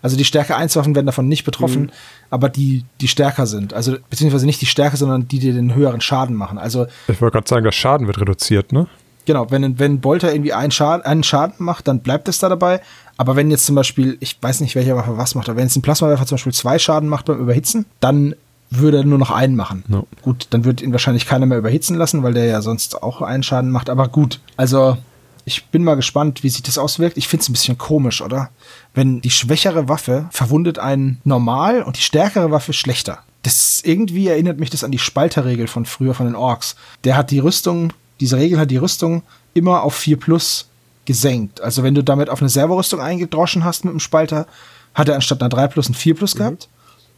Also 0.01 0.17
die 0.17 0.25
Stärke 0.25 0.55
1 0.55 0.75
Waffen 0.75 0.95
werden 0.95 1.05
davon 1.05 1.27
nicht 1.27 1.45
betroffen, 1.45 1.83
mhm. 1.83 1.91
aber 2.29 2.49
die, 2.49 2.83
die 2.99 3.07
stärker 3.07 3.47
sind. 3.47 3.73
Also, 3.73 3.95
beziehungsweise 4.09 4.45
nicht 4.45 4.61
die 4.61 4.65
Stärke, 4.65 4.97
sondern 4.97 5.27
die, 5.27 5.39
die 5.39 5.53
den 5.53 5.75
höheren 5.75 6.01
Schaden 6.01 6.35
machen. 6.35 6.57
Also. 6.57 6.87
Ich 7.07 7.21
wollte 7.21 7.37
gerade 7.37 7.47
sagen, 7.47 7.63
der 7.63 7.71
Schaden 7.71 8.07
wird 8.07 8.19
reduziert, 8.19 8.73
ne? 8.73 8.87
Genau, 9.25 9.49
wenn, 9.51 9.79
wenn 9.79 10.01
Bolter 10.01 10.33
irgendwie 10.33 10.51
einen 10.51 10.71
Schaden, 10.71 11.05
einen 11.05 11.23
Schaden 11.23 11.55
macht, 11.59 11.87
dann 11.87 11.99
bleibt 11.99 12.27
es 12.27 12.39
da 12.39 12.49
dabei. 12.49 12.81
Aber 13.15 13.37
wenn 13.37 13.51
jetzt 13.51 13.65
zum 13.65 13.75
Beispiel, 13.75 14.17
ich 14.19 14.37
weiß 14.41 14.59
nicht, 14.59 14.75
welcher 14.75 14.97
Waffe 14.97 15.17
was 15.17 15.35
macht, 15.35 15.47
aber 15.47 15.57
wenn 15.57 15.67
jetzt 15.67 15.77
ein 15.77 15.81
Plasmawerfer 15.81 16.25
zum 16.25 16.35
Beispiel 16.35 16.53
zwei 16.53 16.77
Schaden 16.77 17.07
macht 17.07 17.25
beim 17.25 17.39
Überhitzen, 17.39 17.85
dann 18.01 18.35
würde 18.77 18.97
er 18.97 19.03
nur 19.03 19.17
noch 19.17 19.31
einen 19.31 19.55
machen. 19.55 19.83
No. 19.87 20.07
Gut, 20.21 20.47
dann 20.51 20.65
wird 20.65 20.81
ihn 20.81 20.91
wahrscheinlich 20.91 21.25
keiner 21.25 21.45
mehr 21.45 21.57
überhitzen 21.57 21.97
lassen, 21.97 22.23
weil 22.23 22.33
der 22.33 22.45
ja 22.45 22.61
sonst 22.61 23.01
auch 23.01 23.21
einen 23.21 23.43
Schaden 23.43 23.71
macht. 23.71 23.89
Aber 23.89 24.07
gut, 24.07 24.39
also 24.57 24.97
ich 25.45 25.65
bin 25.65 25.83
mal 25.83 25.95
gespannt, 25.95 26.43
wie 26.43 26.49
sich 26.49 26.63
das 26.63 26.77
auswirkt. 26.77 27.17
Ich 27.17 27.27
finde 27.27 27.43
es 27.43 27.49
ein 27.49 27.53
bisschen 27.53 27.77
komisch, 27.77 28.21
oder? 28.21 28.49
Wenn 28.93 29.21
die 29.21 29.29
schwächere 29.29 29.89
Waffe 29.89 30.27
verwundet 30.31 30.79
einen 30.79 31.19
normal 31.23 31.83
und 31.83 31.97
die 31.97 32.01
stärkere 32.01 32.51
Waffe 32.51 32.73
schlechter. 32.73 33.19
Das 33.43 33.81
irgendwie 33.83 34.27
erinnert 34.27 34.59
mich 34.59 34.69
das 34.69 34.85
an 34.85 34.91
die 34.91 34.99
Spalterregel 34.99 35.67
von 35.67 35.85
früher 35.85 36.13
von 36.13 36.27
den 36.27 36.35
Orks. 36.35 36.75
Der 37.03 37.17
hat 37.17 37.29
die 37.31 37.39
Rüstung, 37.39 37.91
diese 38.21 38.37
Regel 38.37 38.57
hat 38.57 38.71
die 38.71 38.77
Rüstung 38.77 39.23
immer 39.53 39.83
auf 39.83 39.95
4 39.95 40.17
plus 40.17 40.69
gesenkt. 41.05 41.59
Also 41.59 41.83
wenn 41.83 41.95
du 41.95 42.03
damit 42.03 42.29
auf 42.29 42.41
eine 42.41 42.49
Servorüstung 42.49 43.01
eingedroschen 43.01 43.65
hast 43.65 43.83
mit 43.83 43.91
dem 43.91 43.99
Spalter, 43.99 44.47
hat 44.93 45.09
er 45.09 45.15
anstatt 45.15 45.41
einer 45.41 45.49
3 45.49 45.67
plus 45.67 45.89
ein 45.89 45.93
4 45.93 46.15
plus 46.15 46.35
mhm. 46.35 46.37
gehabt. 46.37 46.63
Und 46.63 46.69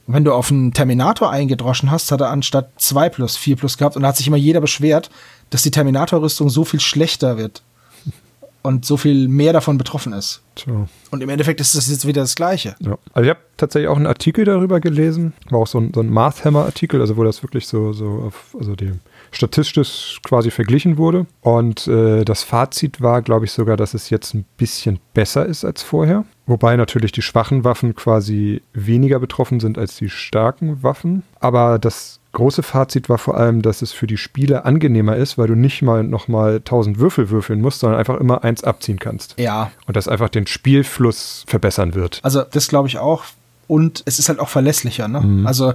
wenn 0.08 0.24
du 0.24 0.34
auf 0.34 0.52
einen 0.52 0.74
Terminator 0.74 1.32
eingedroschen 1.32 1.92
hast, 1.92 2.12
hat 2.12 2.22
er 2.22 2.30
anstatt 2.30 2.70
2 2.78 3.10
plus 3.10 3.38
4 3.38 3.56
plus 3.56 3.78
gehabt 3.78 3.96
und 3.96 4.04
da 4.04 4.10
hat 4.10 4.18
sich 4.18 4.28
immer 4.28 4.38
jeder 4.38 4.62
beschwert, 4.62 5.10
dass 5.50 5.64
die 5.64 5.72
Terminator-Rüstung 5.72 6.50
so 6.50 6.64
viel 6.64 6.80
schlechter 6.80 7.38
wird 7.38 7.64
und 8.62 8.86
so 8.86 8.98
viel 8.98 9.28
mehr 9.28 9.54
davon 9.54 9.78
betroffen 9.78 10.14
ist. 10.14 10.42
Tja. 10.56 10.88
Und 11.12 11.22
im 11.22 11.30
Endeffekt 11.30 11.62
ist 11.62 11.76
das 11.76 11.90
jetzt 11.90 12.08
wieder 12.08 12.22
das 12.22 12.36
Gleiche. 12.36 12.76
Ja. 12.80 12.98
Also 13.14 13.26
ich 13.26 13.30
habe 13.30 13.40
tatsächlich 13.58 13.90
auch 13.90 13.96
einen 13.96 14.08
Artikel 14.08 14.46
darüber 14.46 14.80
gelesen, 14.80 15.34
war 15.50 15.60
auch 15.60 15.68
so 15.68 15.80
ein, 15.80 15.92
so 15.94 16.02
ein 16.02 16.10
Mathhammer-Artikel, 16.10 17.00
also 17.00 17.18
wo 17.18 17.24
das 17.24 17.44
wirklich 17.44 17.68
so, 17.68 17.94
so 17.94 18.24
auf, 18.28 18.56
also 18.60 18.76
die 18.76 18.92
statistisch 19.36 20.20
quasi 20.24 20.52
verglichen 20.52 20.98
wurde. 20.98 21.26
Und 21.42 21.88
äh, 21.88 22.24
das 22.24 22.44
Fazit 22.44 23.02
war, 23.02 23.22
glaube 23.22 23.46
ich, 23.46 23.52
sogar, 23.52 23.78
dass 23.78 23.94
es 23.94 24.10
jetzt 24.10 24.34
ein 24.34 24.46
bisschen 24.58 25.00
besser 25.14 25.46
ist 25.46 25.66
als 25.66 25.84
vorher. 25.84 26.26
Wobei 26.48 26.76
natürlich 26.76 27.12
die 27.12 27.22
schwachen 27.22 27.64
Waffen 27.64 27.96
quasi 27.96 28.62
weniger 28.74 29.20
betroffen 29.20 29.60
sind 29.60 29.78
als 29.78 29.96
die 29.96 30.10
starken 30.10 30.84
Waffen. 30.84 31.24
Aber 31.40 31.80
das 31.80 32.20
große 32.34 32.64
Fazit 32.64 33.10
war 33.10 33.18
vor 33.18 33.38
allem, 33.38 33.62
dass 33.62 33.82
es 33.82 33.92
für 33.92 34.08
die 34.08 34.18
Spieler 34.18 34.66
angenehmer 34.66 35.16
ist, 35.16 35.38
weil 35.38 35.48
du 35.48 35.56
nicht 35.56 35.82
mal 35.82 36.04
nochmal 36.04 36.58
1000 36.58 37.00
Würfel 37.00 37.30
würfeln 37.30 37.62
musst, 37.62 37.80
sondern 37.80 38.00
einfach 38.00 38.20
immer 38.20 38.44
eins 38.44 38.64
abziehen 38.64 39.00
kannst. 39.00 39.36
Ja. 39.40 39.72
Und 39.88 39.98
das 39.98 40.08
einfach 40.08 40.30
den 40.30 40.46
Spielfluss 40.46 41.44
verbessern 41.48 41.96
wird. 41.96 42.20
Also 42.22 42.44
das 42.44 42.68
glaube 42.68 42.88
ich 42.88 43.00
auch. 43.00 43.24
Und 43.68 44.04
es 44.06 44.20
ist 44.20 44.30
halt 44.30 44.40
auch 44.40 44.50
verlässlicher, 44.50 45.08
ne? 45.08 45.22
Mhm. 45.22 45.48
Also, 45.48 45.74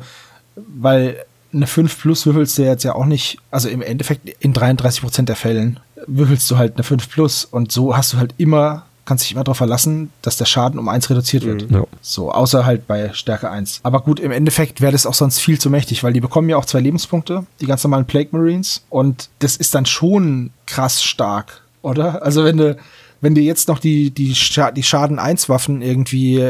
weil 0.55 1.25
eine 1.53 1.67
5 1.67 2.01
plus 2.01 2.27
würfelst 2.27 2.59
du 2.59 2.63
jetzt 2.63 2.85
ja 2.85 2.95
auch 2.95 3.07
nicht, 3.07 3.39
also 3.51 3.69
im 3.69 3.83
Endeffekt 3.83 4.29
in 4.41 4.53
33 4.53 5.03
Prozent 5.03 5.29
der 5.29 5.37
Fällen 5.37 5.81
würfelst 6.07 6.51
du 6.51 6.57
halt 6.57 6.75
eine 6.77 6.85
5 6.85 7.09
plus 7.09 7.45
und 7.45 7.73
so 7.73 7.97
hast 7.97 8.13
du 8.13 8.19
halt 8.19 8.35
immer, 8.39 8.87
kannst 9.05 9.25
dich 9.25 9.33
immer 9.33 9.45
darauf 9.45 9.59
verlassen, 9.59 10.11
dass 10.23 10.37
der 10.37 10.45
Schaden 10.45 10.79
um 10.79 10.89
1 10.89 11.11
reduziert 11.11 11.45
wird. 11.45 11.71
Mhm. 11.71 11.85
So, 12.01 12.31
außer 12.31 12.65
halt 12.65 12.87
bei 12.87 13.13
Stärke 13.13 13.51
1. 13.51 13.81
Aber 13.83 14.01
gut, 14.01 14.21
im 14.21 14.31
Endeffekt 14.31 14.81
wäre 14.81 14.93
das 14.93 15.07
auch 15.07 15.15
sonst 15.15 15.41
viel 15.41 15.59
zu 15.59 15.71
mächtig, 15.71 16.05
weil 16.05 16.13
die 16.13 16.21
bekommen 16.21 16.49
ja 16.49 16.57
auch 16.57 16.65
zwei 16.65 16.81
Lebenspunkte, 16.81 17.45
die 17.61 17.67
ganz 17.67 17.83
normalen 17.85 18.07
Plague 18.07 18.29
Marines 18.33 18.83
und 18.89 19.29
das 19.41 19.57
ist 19.57 19.75
dann 19.75 19.87
schon 19.87 20.51
krass 20.67 21.03
stark, 21.03 21.63
oder? 21.83 22.23
Also 22.23 22.45
wenn 22.45 22.57
du, 22.57 22.77
wenn 23.21 23.35
du 23.35 23.41
jetzt 23.41 23.69
noch 23.69 23.79
die, 23.79 24.11
die, 24.11 24.35
Scha 24.35 24.71
die 24.71 24.83
Schaden 24.83 25.19
1 25.19 25.49
Waffen 25.49 25.83
irgendwie 25.83 26.45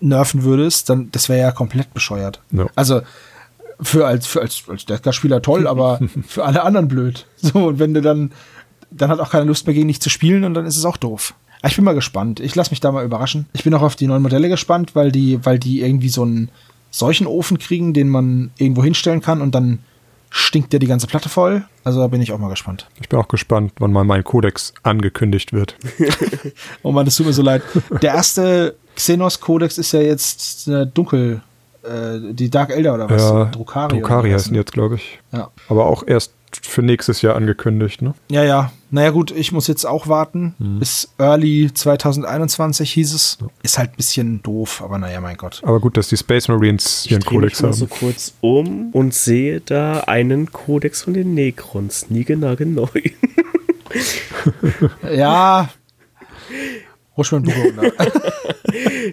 nerven 0.00 0.42
würdest, 0.42 0.88
dann 0.88 1.10
das 1.12 1.28
wäre 1.28 1.40
ja 1.40 1.52
komplett 1.52 1.92
bescheuert. 1.94 2.40
No. 2.50 2.68
Also 2.74 3.02
Für 3.80 4.06
als, 4.06 4.26
für 4.26 4.40
als, 4.40 4.62
als 4.68 4.84
Deathguard-Spieler 4.86 5.42
toll, 5.42 5.66
aber 5.68 6.00
für 6.26 6.44
alle 6.44 6.62
anderen 6.62 6.88
blöd. 6.88 7.26
So, 7.36 7.66
und 7.66 7.78
wenn 7.78 7.94
du 7.94 8.00
dann, 8.00 8.32
dann 8.90 9.10
hat 9.10 9.20
auch 9.20 9.30
keine 9.30 9.46
Lust 9.46 9.66
mehr 9.66 9.74
gegen 9.74 9.88
dich 9.88 10.00
zu 10.00 10.10
spielen 10.10 10.44
und 10.44 10.54
dann 10.54 10.66
ist 10.66 10.76
es 10.76 10.84
auch 10.84 10.96
doof. 10.96 11.34
Aber 11.60 11.70
ich 11.70 11.76
bin 11.76 11.84
mal 11.84 11.94
gespannt. 11.94 12.40
Ich 12.40 12.54
lasse 12.54 12.70
mich 12.70 12.80
da 12.80 12.92
mal 12.92 13.04
überraschen. 13.04 13.46
Ich 13.54 13.64
bin 13.64 13.72
auch 13.74 13.82
auf 13.82 13.96
die 13.96 14.06
neuen 14.06 14.22
Modelle 14.22 14.48
gespannt, 14.48 14.94
weil 14.94 15.10
die, 15.10 15.44
weil 15.44 15.58
die 15.58 15.80
irgendwie 15.80 16.10
so 16.10 16.22
einen 16.22 16.50
solchen 16.90 17.26
Ofen 17.26 17.58
kriegen, 17.58 17.92
den 17.92 18.08
man 18.08 18.50
irgendwo 18.58 18.84
hinstellen 18.84 19.20
kann 19.20 19.40
und 19.40 19.54
dann 19.54 19.80
stinkt 20.36 20.72
der 20.72 20.80
die 20.80 20.86
ganze 20.86 21.06
Platte 21.06 21.28
voll. 21.28 21.64
Also 21.84 22.00
da 22.00 22.08
bin 22.08 22.20
ich 22.20 22.32
auch 22.32 22.38
mal 22.38 22.50
gespannt. 22.50 22.88
Ich 23.00 23.08
bin 23.08 23.18
auch 23.18 23.28
gespannt, 23.28 23.72
wann 23.78 23.92
mal 23.92 24.04
mein 24.04 24.24
Codex 24.24 24.74
angekündigt 24.82 25.52
wird. 25.52 25.76
oh 26.82 26.90
man, 26.92 27.04
das 27.04 27.16
tut 27.16 27.26
mir 27.26 27.32
so 27.32 27.42
leid. 27.42 27.62
Der 28.02 28.14
erste 28.14 28.76
Xenos-Codex 28.96 29.78
ist 29.78 29.92
ja 29.92 30.00
jetzt 30.00 30.66
äh, 30.66 30.86
dunkel, 30.86 31.40
äh, 31.84 32.32
die 32.32 32.50
Dark 32.50 32.70
Elder 32.70 32.94
oder 32.94 33.10
was? 33.10 33.22
Ja, 33.22 33.44
Drukari. 33.46 34.00
Drukari 34.00 34.30
heißen 34.30 34.54
jetzt, 34.54 34.72
glaube 34.72 34.96
ich. 34.96 35.20
Ja. 35.32 35.50
Aber 35.68 35.86
auch 35.86 36.06
erst 36.06 36.32
für 36.62 36.82
nächstes 36.82 37.22
Jahr 37.22 37.36
angekündigt, 37.36 38.02
ne? 38.02 38.14
Ja, 38.30 38.44
ja. 38.44 38.72
Naja, 38.90 39.10
gut, 39.10 39.32
ich 39.32 39.50
muss 39.50 39.66
jetzt 39.66 39.84
auch 39.84 40.06
warten. 40.06 40.54
Mhm. 40.58 40.78
Bis 40.78 41.12
Early 41.18 41.70
2021 41.72 42.92
hieß 42.92 43.12
es. 43.12 43.38
Ist 43.62 43.78
halt 43.78 43.90
ein 43.90 43.96
bisschen 43.96 44.42
doof, 44.42 44.82
aber 44.84 44.98
naja, 44.98 45.20
mein 45.20 45.36
Gott. 45.36 45.60
Aber 45.64 45.80
gut, 45.80 45.96
dass 45.96 46.08
die 46.08 46.16
Space 46.16 46.48
Marines 46.48 47.06
ihren 47.06 47.20
ich 47.20 47.26
Kodex 47.26 47.62
haben. 47.62 47.70
Ich 47.70 47.76
so 47.76 47.86
kurz 47.86 48.34
um 48.40 48.90
und 48.92 49.12
sehe 49.12 49.60
da 49.60 50.00
einen 50.00 50.52
Kodex 50.52 51.02
von 51.02 51.14
den 51.14 51.34
Necrons. 51.34 52.10
Nie 52.10 52.24
genau 52.24 52.54
neu. 52.58 52.88
ja. 55.12 55.68
Mal 57.16 57.84
ein 57.84 57.92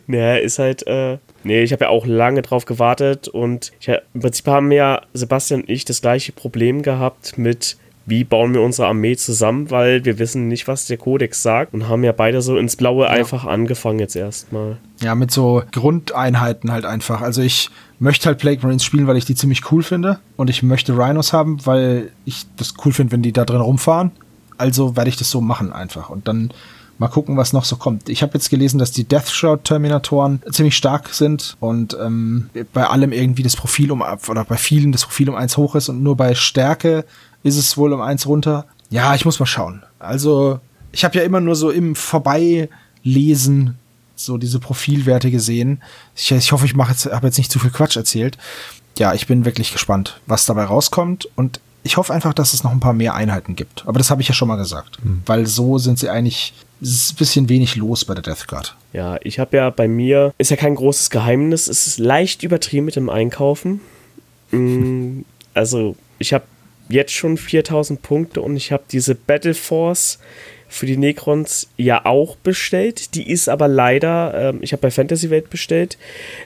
naja, 0.08 0.36
ist 0.38 0.60
halt, 0.60 0.86
äh, 0.88 1.18
nee, 1.44 1.62
ich 1.62 1.72
habe 1.72 1.86
ja 1.86 1.90
auch 1.90 2.06
lange 2.06 2.42
drauf 2.42 2.66
gewartet 2.66 3.28
und 3.28 3.72
ich, 3.80 3.90
im 4.14 4.22
Prinzip 4.22 4.48
haben 4.48 4.72
ja 4.72 5.02
Sebastian 5.14 5.62
und 5.62 5.70
ich 5.70 5.86
das 5.86 6.02
gleiche 6.02 6.32
Problem 6.32 6.82
gehabt 6.82 7.38
mit, 7.38 7.78
wie 8.06 8.24
bauen 8.24 8.54
wir 8.54 8.62
unsere 8.62 8.88
Armee 8.88 9.16
zusammen, 9.16 9.70
weil 9.70 10.04
wir 10.06 10.20
wissen 10.20 10.48
nicht, 10.48 10.68
was 10.68 10.86
der 10.86 10.98
Kodex 10.98 11.44
sagt 11.44 11.74
und 11.74 11.88
haben 11.88 12.04
ja 12.04 12.12
beide 12.12 12.42
so 12.42 12.58
ins 12.58 12.76
Blaue 12.76 13.06
ja. 13.06 13.12
einfach 13.12 13.46
angefangen 13.46 14.00
jetzt 14.00 14.16
erstmal. 14.16 14.78
Ja, 15.02 15.16
mit 15.16 15.32
so 15.32 15.64
Grundeinheiten 15.72 16.72
halt 16.72 16.86
einfach. 16.86 17.22
Also 17.22 17.42
ich 17.42 17.70
möchte 18.00 18.26
halt 18.26 18.40
Plague 18.40 18.62
Marines 18.64 18.84
spielen, 18.84 19.08
weil 19.08 19.18
ich 19.18 19.26
die 19.26 19.36
ziemlich 19.36 19.72
cool 19.72 19.84
finde 19.84 20.20
und 20.36 20.50
ich 20.50 20.64
möchte 20.64 20.98
Rhinos 20.98 21.34
haben, 21.34 21.66
weil 21.66 22.12
ich 22.26 22.48
das 22.58 22.74
cool 22.84 22.92
finde, 22.92 23.14
wenn 23.14 23.22
die 23.22 23.32
da 23.32 23.46
drin 23.46 23.62
rumfahren. 23.62 24.12
Also 24.58 24.96
werde 24.96 25.10
ich 25.10 25.18
das 25.18 25.30
so 25.30 25.42
machen 25.42 25.72
einfach 25.72 26.10
und 26.10 26.28
dann 26.28 26.52
Mal 27.02 27.08
gucken, 27.08 27.36
was 27.36 27.52
noch 27.52 27.66
so 27.66 27.78
kommt. 27.78 28.10
Ich 28.10 28.22
habe 28.22 28.36
jetzt 28.36 28.52
gelesen, 28.52 28.78
dass 28.78 28.92
die 28.92 29.06
Deathshot-Terminatoren 29.06 30.44
ziemlich 30.52 30.78
stark 30.78 31.10
sind 31.10 31.58
und 31.60 31.98
ähm, 32.00 32.52
bei 32.74 32.86
allem 32.86 33.12
irgendwie 33.12 33.42
das 33.42 33.56
Profil 33.56 33.92
um 33.92 34.04
oder 34.28 34.46
bei 34.46 34.56
vielen 34.56 34.92
das 34.92 35.06
Profil 35.06 35.28
um 35.32 35.36
eins 35.36 35.58
hoch 35.58 35.74
ist 35.74 35.90
und 35.90 36.04
nur 36.04 36.16
bei 36.16 36.36
Stärke 36.36 37.04
ist 37.42 37.58
es 37.58 37.76
wohl 37.76 37.92
um 37.94 38.02
eins 38.02 38.28
runter. 38.28 38.68
Ja, 38.92 39.16
ich 39.16 39.26
muss 39.26 39.40
mal 39.40 39.48
schauen. 39.48 39.82
Also, 39.98 40.60
ich 40.92 41.04
habe 41.04 41.18
ja 41.18 41.24
immer 41.24 41.42
nur 41.42 41.56
so 41.56 41.72
im 41.72 41.96
Vorbeilesen 41.96 43.80
so 44.16 44.38
diese 44.38 44.60
Profilwerte 44.60 45.32
gesehen. 45.32 45.82
Ich, 46.16 46.32
ich 46.32 46.52
hoffe, 46.52 46.68
ich 46.68 46.76
mache 46.76 46.92
jetzt, 46.92 47.08
habe 47.08 47.26
jetzt 47.26 47.40
nicht 47.40 47.52
zu 47.52 47.58
viel 47.58 47.72
Quatsch 47.72 47.98
erzählt. 47.98 48.38
Ja, 49.00 49.16
ich 49.16 49.26
bin 49.26 49.44
wirklich 49.44 49.72
gespannt, 49.72 50.22
was 50.28 50.46
dabei 50.46 50.66
rauskommt 50.66 51.28
und 51.36 51.62
ich 51.84 51.98
hoffe 51.98 52.14
einfach, 52.14 52.34
dass 52.34 52.54
es 52.54 52.64
noch 52.64 52.72
ein 52.72 52.80
paar 52.80 52.94
mehr 52.94 53.16
Einheiten 53.16 53.56
gibt. 53.56 53.88
Aber 53.88 53.98
das 53.98 54.12
habe 54.12 54.22
ich 54.22 54.28
ja 54.28 54.34
schon 54.34 54.48
mal 54.48 54.56
gesagt. 54.56 54.98
Hm. 55.02 55.24
Weil 55.26 55.48
so 55.48 55.78
sind 55.78 56.00
sie 56.00 56.10
eigentlich 56.10 56.54
es 56.82 56.90
ist 56.90 57.14
ein 57.14 57.16
bisschen 57.18 57.50
wenig 57.50 57.76
los 57.76 58.06
bei 58.06 58.16
der 58.16 58.24
Death 58.24 58.48
Guard. 58.48 58.76
Ja, 58.92 59.18
ich 59.24 59.38
habe 59.38 59.56
ja 59.56 59.70
bei 59.70 59.88
mir, 59.88 60.34
ist 60.40 60.50
ja 60.50 60.58
kein 60.58 60.76
großes 60.76 61.12
Geheimnis, 61.12 61.68
es 61.68 61.86
ist 61.86 62.00
leicht 62.00 62.42
übertrieben 62.44 62.86
mit 62.86 62.96
dem 62.96 63.10
Einkaufen. 63.10 63.82
Mm, 64.50 65.22
also, 65.54 65.96
ich 66.18 66.34
habe 66.34 66.46
jetzt 66.90 67.14
schon 67.14 67.38
4000 67.38 68.02
Punkte 68.02 68.42
und 68.42 68.58
ich 68.58 68.72
habe 68.72 68.84
diese 68.92 69.14
Battle 69.14 69.54
Force 69.54 70.18
für 70.72 70.86
die 70.86 70.96
Necrons 70.96 71.68
ja 71.76 72.06
auch 72.06 72.38
bestellt. 72.38 73.14
Die 73.16 73.30
ist 73.30 73.50
aber 73.50 73.68
leider, 73.68 74.34
ähm, 74.34 74.60
ich 74.62 74.72
habe 74.72 74.82
bei 74.82 74.90
Fantasy 74.90 75.30
Welt 75.30 75.50
bestellt, 75.50 75.98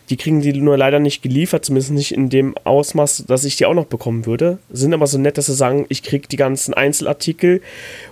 die 0.09 0.17
kriegen 0.17 0.41
die 0.41 0.51
nur 0.53 0.77
leider 0.77 0.99
nicht 0.99 1.21
geliefert, 1.21 1.63
zumindest 1.63 1.91
nicht 1.91 2.11
in 2.11 2.29
dem 2.29 2.57
Ausmaß, 2.63 3.25
dass 3.27 3.43
ich 3.43 3.55
die 3.55 3.67
auch 3.67 3.75
noch 3.75 3.85
bekommen 3.85 4.25
würde. 4.25 4.57
Sind 4.71 4.95
aber 4.95 5.05
so 5.05 5.19
nett, 5.19 5.37
dass 5.37 5.45
sie 5.45 5.53
sagen, 5.53 5.85
ich 5.89 6.01
kriege 6.01 6.27
die 6.27 6.37
ganzen 6.37 6.73
Einzelartikel 6.73 7.61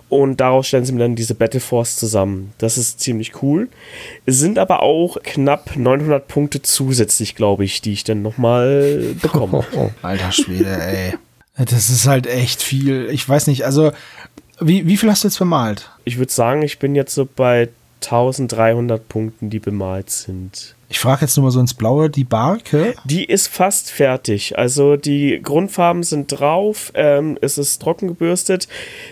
und 0.07 0.39
daraus 0.39 0.67
stellen 0.67 0.85
sie 0.85 0.93
mir 0.93 0.99
dann 0.99 1.15
diese 1.15 1.33
Battle 1.33 1.59
Force 1.59 1.97
zusammen. 1.97 2.53
Das 2.59 2.77
ist 2.77 2.99
ziemlich 2.99 3.41
cool. 3.41 3.67
Es 4.27 4.37
sind 4.37 4.59
aber 4.59 4.83
auch 4.83 5.17
knapp 5.23 5.75
900 5.75 6.27
Punkte 6.27 6.61
zusätzlich, 6.61 7.33
glaube 7.33 7.65
ich, 7.65 7.81
die 7.81 7.93
ich 7.93 8.03
dann 8.03 8.21
nochmal 8.21 9.15
bekomme. 9.21 9.65
Oh, 9.73 9.77
oh, 9.77 9.89
alter 10.03 10.31
Schwede, 10.31 10.69
ey. 10.69 11.13
Das 11.55 11.89
ist 11.89 12.07
halt 12.07 12.27
echt 12.27 12.61
viel. 12.61 13.09
Ich 13.11 13.27
weiß 13.27 13.47
nicht, 13.47 13.65
also 13.65 13.91
wie, 14.59 14.87
wie 14.87 14.97
viel 14.97 15.09
hast 15.09 15.23
du 15.23 15.27
jetzt 15.27 15.39
bemalt? 15.39 15.89
Ich 16.05 16.17
würde 16.17 16.31
sagen, 16.31 16.61
ich 16.61 16.79
bin 16.79 16.95
jetzt 16.95 17.15
so 17.15 17.27
bei 17.27 17.69
1300 18.03 19.07
Punkten, 19.07 19.49
die 19.49 19.59
bemalt 19.59 20.09
sind. 20.09 20.75
Ich 20.89 20.99
frage 20.99 21.21
jetzt 21.21 21.35
nur 21.37 21.45
mal 21.45 21.51
so 21.51 21.59
ins 21.59 21.73
Blaue, 21.73 22.07
die 22.07 22.23
Barke? 22.23 22.93
Die 23.03 23.25
ist 23.25 23.47
fast 23.47 23.89
fertig. 23.89 24.59
Also 24.59 24.95
die 24.95 25.39
Grundfarben 25.41 26.03
sind 26.03 26.27
drauf, 26.27 26.91
ähm, 26.93 27.35
es 27.41 27.57
ist 27.57 27.81
trocken 27.81 28.09
gebürstet. 28.09 28.67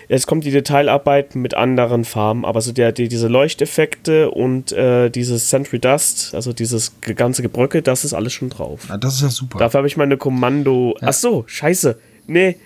Jetzt 0.08 0.28
kommt 0.28 0.44
die 0.44 0.52
Detailarbeit 0.52 1.34
mit 1.34 1.54
anderen 1.54 2.04
Farben, 2.04 2.44
aber 2.44 2.60
so 2.60 2.70
der, 2.70 2.92
die, 2.92 3.08
diese 3.08 3.26
Leuchteffekte 3.26 4.30
und 4.30 4.70
äh, 4.70 5.10
dieses 5.10 5.50
Sentry 5.50 5.80
Dust, 5.80 6.34
also 6.36 6.52
dieses 6.52 6.92
ganze 7.00 7.42
Gebröcke, 7.42 7.82
das 7.82 8.04
ist 8.04 8.14
alles 8.14 8.32
schon 8.32 8.50
drauf. 8.50 8.86
Ja, 8.88 8.96
das 8.96 9.14
ist 9.14 9.22
ja 9.22 9.30
super. 9.30 9.58
Dafür 9.58 9.78
habe 9.78 9.88
ich 9.88 9.96
meine 9.96 10.16
Kommando. 10.16 10.94
Ja. 11.00 11.08
Ach 11.08 11.14
so, 11.14 11.42
scheiße. 11.48 11.98
Nee. 12.28 12.58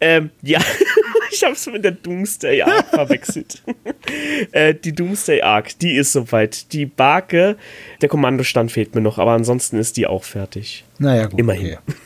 Ähm, 0.00 0.30
ja. 0.40 0.60
ich 1.34 1.42
habe 1.42 1.54
es 1.54 1.66
mit 1.66 1.84
der 1.84 1.92
Doomsday 1.92 2.62
Arc 2.62 2.88
verwechselt. 2.88 3.62
äh, 4.52 4.74
die 4.74 4.92
Doomsday 4.92 5.42
Arc, 5.42 5.78
die 5.78 5.96
ist 5.96 6.12
soweit. 6.12 6.72
Die 6.72 6.86
Barke, 6.86 7.56
der 8.00 8.08
Kommandostand 8.08 8.72
fehlt 8.72 8.94
mir 8.94 9.00
noch, 9.00 9.18
aber 9.18 9.32
ansonsten 9.32 9.78
ist 9.78 9.96
die 9.96 10.06
auch 10.06 10.24
fertig. 10.24 10.84
Naja, 10.98 11.26
gut. 11.26 11.38
Immerhin. 11.38 11.74
Okay. 11.74 11.96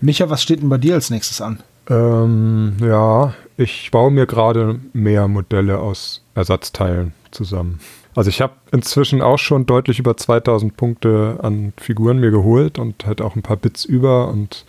Micha, 0.00 0.30
was 0.30 0.42
steht 0.42 0.62
denn 0.62 0.68
bei 0.68 0.78
dir 0.78 0.94
als 0.94 1.10
nächstes 1.10 1.40
an? 1.40 1.62
Ähm, 1.90 2.76
ja, 2.80 3.34
ich 3.56 3.90
baue 3.90 4.10
mir 4.10 4.26
gerade 4.26 4.78
mehr 4.92 5.26
Modelle 5.26 5.78
aus 5.80 6.22
Ersatzteilen 6.34 7.12
zusammen. 7.30 7.80
Also 8.14 8.30
ich 8.30 8.40
habe 8.40 8.54
inzwischen 8.72 9.22
auch 9.22 9.38
schon 9.38 9.66
deutlich 9.66 9.98
über 9.98 10.16
2000 10.16 10.76
Punkte 10.76 11.38
an 11.42 11.72
Figuren 11.76 12.18
mir 12.18 12.30
geholt 12.30 12.78
und 12.78 13.06
halt 13.06 13.20
auch 13.20 13.36
ein 13.36 13.42
paar 13.42 13.56
Bits 13.56 13.84
über 13.84 14.28
und 14.28 14.64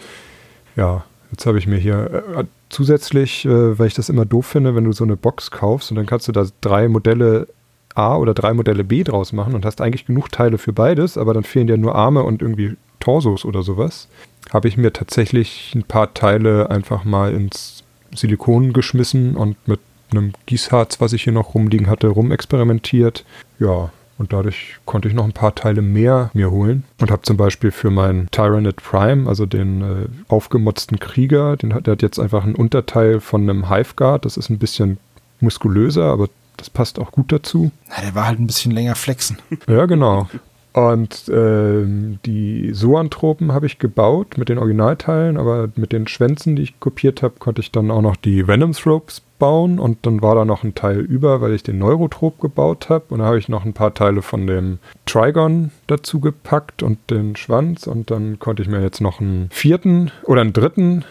ja, 0.76 1.04
jetzt 1.32 1.46
habe 1.46 1.58
ich 1.58 1.68
mir 1.68 1.78
hier 1.78 2.24
äh, 2.38 2.44
zusätzlich, 2.70 3.46
äh, 3.46 3.78
weil 3.78 3.88
ich 3.88 3.94
das 3.94 4.10
immer 4.10 4.26
doof 4.26 4.46
finde, 4.46 4.76
wenn 4.76 4.84
du 4.84 4.92
so 4.92 5.04
eine 5.04 5.18
Box 5.18 5.52
kaufst 5.52 5.92
und 5.92 5.98
dann 5.98 6.06
kannst 6.06 6.28
du 6.28 6.32
da 6.32 6.46
drei 6.62 6.88
Modelle 6.88 7.48
A 7.96 8.16
oder 8.16 8.34
drei 8.34 8.54
Modelle 8.54 8.84
B 8.84 9.04
draus 9.04 9.34
machen 9.34 9.56
und 9.56 9.66
hast 9.66 9.82
eigentlich 9.82 10.06
genug 10.06 10.32
Teile 10.32 10.58
für 10.58 10.74
beides, 10.74 11.18
aber 11.18 11.34
dann 11.34 11.44
fehlen 11.44 11.68
dir 11.68 11.78
nur 11.78 11.96
Arme 11.96 12.24
und 12.24 12.42
irgendwie 12.42 12.78
Torsos 13.00 13.46
oder 13.46 13.64
sowas. 13.64 14.08
Habe 14.52 14.68
ich 14.68 14.78
mir 14.78 14.94
tatsächlich 14.94 15.74
ein 15.76 15.84
paar 15.84 16.14
Teile 16.14 16.70
einfach 16.70 17.04
mal 17.04 17.34
ins 17.34 17.84
Silikon 18.16 18.74
geschmissen 18.74 19.36
und 19.36 19.56
mit 19.68 19.80
einem 20.12 20.34
Gießharz, 20.46 21.02
was 21.02 21.14
ich 21.14 21.24
hier 21.24 21.34
noch 21.34 21.54
rumliegen 21.54 21.88
hatte, 21.88 22.08
rumexperimentiert. 22.08 23.26
Ja, 23.60 23.92
und 24.20 24.34
dadurch 24.34 24.76
konnte 24.86 25.08
ich 25.08 25.14
noch 25.16 25.24
ein 25.24 25.32
paar 25.32 25.56
Teile 25.56 25.82
mehr 25.82 26.30
mir 26.34 26.52
holen 26.52 26.84
und 27.00 27.10
habe 27.10 27.24
zum 27.24 27.38
Beispiel 27.38 27.72
für 27.72 27.90
meinen 27.90 28.30
Tyranid 28.30 28.76
Prime, 28.76 29.28
also 29.28 29.46
den 29.46 29.82
äh, 29.82 30.08
aufgemotzten 30.28 31.00
Krieger, 31.00 31.56
den 31.58 31.74
hat, 31.74 31.88
der 31.88 31.94
hat 31.94 32.02
jetzt 32.02 32.20
einfach 32.20 32.44
ein 32.44 32.54
Unterteil 32.54 33.22
von 33.22 33.50
einem 33.50 33.70
Hive 33.70 33.96
Guard. 33.96 34.26
Das 34.26 34.38
ist 34.38 34.50
ein 34.50 34.60
bisschen 34.60 34.98
muskulöser, 35.40 36.04
aber 36.04 36.28
das 36.58 36.70
passt 36.70 37.00
auch 37.00 37.14
gut 37.14 37.32
dazu. 37.32 37.72
Na, 37.88 38.02
der 38.02 38.14
war 38.14 38.28
halt 38.28 38.40
ein 38.40 38.48
bisschen 38.48 38.74
länger 38.74 38.96
flexen. 38.96 39.38
Ja, 39.68 39.86
genau. 39.86 40.28
Und 40.74 41.30
ähm, 41.34 42.20
die 42.26 42.72
Zoanthropen 42.74 43.52
habe 43.52 43.66
ich 43.66 43.80
gebaut 43.80 44.38
mit 44.38 44.50
den 44.50 44.60
Originalteilen, 44.60 45.38
aber 45.38 45.70
mit 45.76 45.92
den 45.92 46.08
Schwänzen, 46.08 46.56
die 46.56 46.62
ich 46.62 46.80
kopiert 46.80 47.24
habe, 47.24 47.36
konnte 47.40 47.62
ich 47.62 47.72
dann 47.72 47.90
auch 47.90 48.02
noch 48.02 48.16
die 48.16 48.48
Venom 48.48 48.74
Thropes 48.74 49.22
bauen 49.40 49.80
und 49.80 50.06
dann 50.06 50.22
war 50.22 50.36
da 50.36 50.46
noch 50.46 50.64
ein 50.64 50.76
Teil 50.76 51.00
über, 51.00 51.42
weil 51.42 51.54
ich 51.54 51.64
den 51.64 51.80
Neurotrop 51.80 52.40
gebaut 52.40 52.90
habe 52.90 53.06
und 53.10 53.20
da 53.20 53.26
habe 53.26 53.40
ich 53.40 53.50
noch 53.50 53.66
ein 53.66 53.74
paar 53.74 53.94
Teile 53.94 54.22
von 54.22 54.46
dem 54.46 54.78
Trigon 55.06 55.72
dazu 55.88 56.20
gepackt 56.20 56.84
und 56.84 57.00
den 57.10 57.36
Schwanz 57.36 57.88
und 57.88 58.12
dann 58.12 58.38
konnte 58.38 58.62
ich 58.62 58.70
mir 58.70 58.82
jetzt 58.82 59.02
noch 59.02 59.22
einen 59.22 59.50
vierten 59.52 60.12
oder 60.24 60.42
einen 60.42 60.54
dritten 60.54 61.04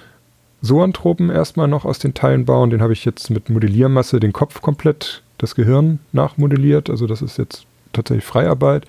Zoanthropen 0.62 1.30
erstmal 1.30 1.68
noch 1.68 1.84
aus 1.84 1.98
den 1.98 2.14
Teilen 2.14 2.44
bauen. 2.44 2.70
Den 2.70 2.82
habe 2.82 2.92
ich 2.92 3.04
jetzt 3.04 3.30
mit 3.30 3.48
Modelliermasse 3.48 4.20
den 4.20 4.32
Kopf 4.32 4.60
komplett, 4.60 5.22
das 5.38 5.54
Gehirn 5.54 5.98
nachmodelliert, 6.12 6.90
also 6.90 7.06
das 7.06 7.22
ist 7.22 7.38
jetzt 7.38 7.64
tatsächlich 7.92 8.24
Freiarbeit. 8.24 8.86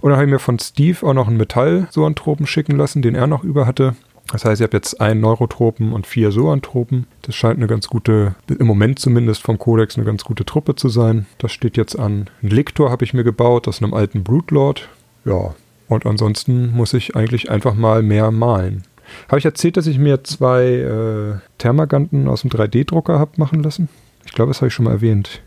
Und 0.00 0.10
dann 0.10 0.16
habe 0.18 0.24
ich 0.24 0.32
mir 0.32 0.38
von 0.38 0.58
Steve 0.58 1.06
auch 1.06 1.14
noch 1.14 1.28
einen 1.28 1.36
Metall-Zoanthropen 1.36 2.46
schicken 2.46 2.76
lassen, 2.76 3.02
den 3.02 3.14
er 3.14 3.26
noch 3.26 3.44
über 3.44 3.66
hatte. 3.66 3.94
Das 4.32 4.44
heißt, 4.44 4.60
ich 4.60 4.64
habe 4.64 4.76
jetzt 4.76 5.00
einen 5.00 5.20
Neurotropen 5.20 5.92
und 5.92 6.06
vier 6.06 6.30
Zoanthropen. 6.30 7.06
Das 7.22 7.34
scheint 7.34 7.56
eine 7.56 7.66
ganz 7.66 7.88
gute, 7.88 8.36
im 8.46 8.66
Moment 8.66 8.98
zumindest 8.98 9.42
vom 9.42 9.58
Codex 9.58 9.96
eine 9.96 10.06
ganz 10.06 10.24
gute 10.24 10.44
Truppe 10.44 10.76
zu 10.76 10.88
sein. 10.88 11.26
Das 11.38 11.52
steht 11.52 11.76
jetzt 11.76 11.98
an. 11.98 12.30
Ein 12.42 12.50
Lektor 12.50 12.90
habe 12.90 13.04
ich 13.04 13.12
mir 13.12 13.24
gebaut 13.24 13.66
aus 13.66 13.82
einem 13.82 13.92
alten 13.92 14.22
Brute 14.22 14.54
Lord. 14.54 14.88
Ja, 15.24 15.54
und 15.88 16.06
ansonsten 16.06 16.70
muss 16.70 16.94
ich 16.94 17.16
eigentlich 17.16 17.50
einfach 17.50 17.74
mal 17.74 18.02
mehr 18.02 18.30
malen. 18.30 18.84
Habe 19.28 19.38
ich 19.38 19.44
erzählt, 19.44 19.76
dass 19.76 19.88
ich 19.88 19.98
mir 19.98 20.22
zwei 20.22 20.64
äh, 20.64 21.38
Thermaganten 21.58 22.28
aus 22.28 22.42
dem 22.42 22.50
3D-Drucker 22.50 23.18
habe 23.18 23.32
machen 23.36 23.62
lassen? 23.62 23.88
Ich 24.24 24.32
glaube, 24.32 24.50
das 24.50 24.58
habe 24.58 24.68
ich 24.68 24.74
schon 24.74 24.84
mal 24.84 24.92
erwähnt. 24.92 25.42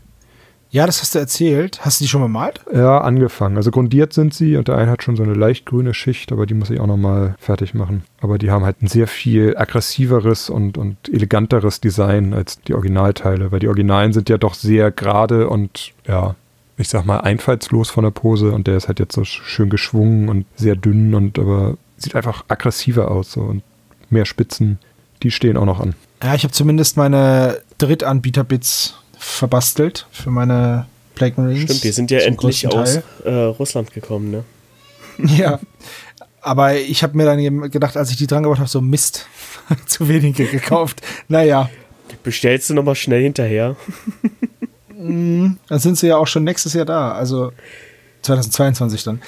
Ja, 0.74 0.86
das 0.86 1.00
hast 1.00 1.14
du 1.14 1.20
erzählt. 1.20 1.78
Hast 1.82 2.00
du 2.00 2.04
die 2.04 2.08
schon 2.08 2.20
bemalt? 2.20 2.60
Ja, 2.74 2.98
angefangen. 2.98 3.56
Also 3.56 3.70
grundiert 3.70 4.12
sind 4.12 4.34
sie 4.34 4.56
und 4.56 4.66
der 4.66 4.76
eine 4.76 4.90
hat 4.90 5.04
schon 5.04 5.14
so 5.14 5.22
eine 5.22 5.34
leicht 5.34 5.66
grüne 5.66 5.94
Schicht, 5.94 6.32
aber 6.32 6.46
die 6.46 6.54
muss 6.54 6.68
ich 6.68 6.80
auch 6.80 6.88
nochmal 6.88 7.36
fertig 7.38 7.74
machen. 7.74 8.02
Aber 8.20 8.38
die 8.38 8.50
haben 8.50 8.64
halt 8.64 8.82
ein 8.82 8.88
sehr 8.88 9.06
viel 9.06 9.56
aggressiveres 9.56 10.50
und, 10.50 10.76
und 10.76 10.96
eleganteres 11.08 11.80
Design 11.80 12.34
als 12.34 12.60
die 12.60 12.74
Originalteile, 12.74 13.52
weil 13.52 13.60
die 13.60 13.68
Originalen 13.68 14.12
sind 14.12 14.28
ja 14.28 14.36
doch 14.36 14.54
sehr 14.54 14.90
gerade 14.90 15.48
und 15.48 15.92
ja, 16.08 16.34
ich 16.76 16.88
sag 16.88 17.06
mal, 17.06 17.20
einfallslos 17.20 17.90
von 17.90 18.02
der 18.02 18.10
Pose 18.10 18.50
und 18.50 18.66
der 18.66 18.76
ist 18.76 18.88
halt 18.88 18.98
jetzt 18.98 19.14
so 19.14 19.22
schön 19.22 19.70
geschwungen 19.70 20.28
und 20.28 20.44
sehr 20.56 20.74
dünn 20.74 21.14
und 21.14 21.38
aber 21.38 21.76
sieht 21.98 22.16
einfach 22.16 22.46
aggressiver 22.48 23.12
aus 23.12 23.30
so 23.30 23.42
und 23.42 23.62
mehr 24.10 24.24
Spitzen, 24.24 24.80
die 25.22 25.30
stehen 25.30 25.56
auch 25.56 25.66
noch 25.66 25.78
an. 25.78 25.94
Ja, 26.20 26.34
ich 26.34 26.42
habe 26.42 26.52
zumindest 26.52 26.96
meine 26.96 27.60
Drittanbieter-Bits 27.78 29.03
verbastelt 29.24 30.06
für 30.12 30.30
meine 30.30 30.86
Plague 31.14 31.40
Marines. 31.40 31.64
Stimmt, 31.64 31.84
die 31.84 31.92
sind 31.92 32.10
ja 32.10 32.18
endlich 32.20 32.66
aus 32.68 33.00
äh, 33.24 33.32
Russland 33.32 33.92
gekommen, 33.92 34.30
ne? 34.30 34.44
Ja. 35.36 35.60
Aber 36.40 36.74
ich 36.74 37.02
habe 37.02 37.16
mir 37.16 37.24
dann 37.24 37.70
gedacht, 37.70 37.96
als 37.96 38.10
ich 38.10 38.16
die 38.16 38.26
dran 38.26 38.42
gebracht 38.42 38.58
habe, 38.58 38.68
so 38.68 38.82
Mist, 38.82 39.26
zu 39.86 40.08
wenige 40.08 40.44
gekauft. 40.46 41.00
Naja. 41.28 41.70
Bestellst 42.22 42.68
du 42.68 42.74
nochmal 42.74 42.96
schnell 42.96 43.22
hinterher? 43.22 43.76
Mm, 44.94 45.52
dann 45.68 45.78
sind 45.78 45.96
sie 45.96 46.08
ja 46.08 46.16
auch 46.16 46.26
schon 46.26 46.44
nächstes 46.44 46.74
Jahr 46.74 46.84
da, 46.84 47.12
also 47.12 47.52
2022 48.22 49.04
dann. 49.04 49.22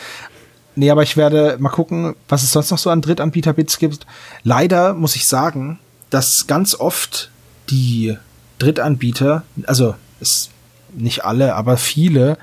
Nee, 0.75 0.91
aber 0.91 1.03
ich 1.03 1.17
werde 1.17 1.57
mal 1.59 1.71
gucken, 1.71 2.17
was 2.29 2.43
es 2.43 2.53
sonst 2.53 2.71
noch 2.71 2.79
so 2.79 2.91
an 2.91 3.00
Drittanbieter-Bits 3.00 3.79
gibt. 3.79 4.07
Leider 4.43 4.93
muss 4.93 5.17
ich 5.17 5.26
sagen, 5.26 5.79
dass 6.11 6.47
ganz 6.47 6.75
oft 6.75 7.31
die 7.71 8.17
Drittanbieter, 8.59 9.43
also 9.67 9.95
ist 10.21 10.51
nicht 10.95 11.25
alle, 11.25 11.55
aber 11.55 11.77
viele 11.77 12.39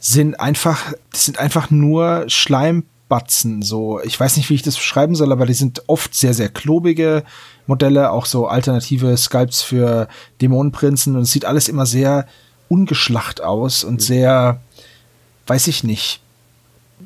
sind 0.00 0.38
einfach, 0.40 0.92
sind 1.12 1.38
einfach 1.38 1.70
nur 1.70 2.24
Schleimbatzen. 2.28 3.62
So, 3.62 4.00
ich 4.02 4.18
weiß 4.18 4.36
nicht, 4.36 4.50
wie 4.50 4.54
ich 4.54 4.62
das 4.62 4.76
beschreiben 4.76 5.14
soll, 5.14 5.32
aber 5.32 5.46
die 5.46 5.54
sind 5.54 5.82
oft 5.86 6.14
sehr, 6.14 6.34
sehr 6.34 6.48
klobige 6.48 7.24
Modelle, 7.66 8.10
auch 8.10 8.26
so 8.26 8.46
alternative 8.46 9.16
Sculpts 9.16 9.62
für 9.62 10.08
Dämonenprinzen 10.40 11.16
und 11.16 11.22
es 11.22 11.32
sieht 11.32 11.44
alles 11.44 11.68
immer 11.68 11.86
sehr 11.86 12.26
ungeschlacht 12.68 13.40
aus 13.42 13.84
und 13.84 14.02
sehr, 14.02 14.60
weiß 15.46 15.66
ich 15.68 15.84
nicht. 15.84 16.20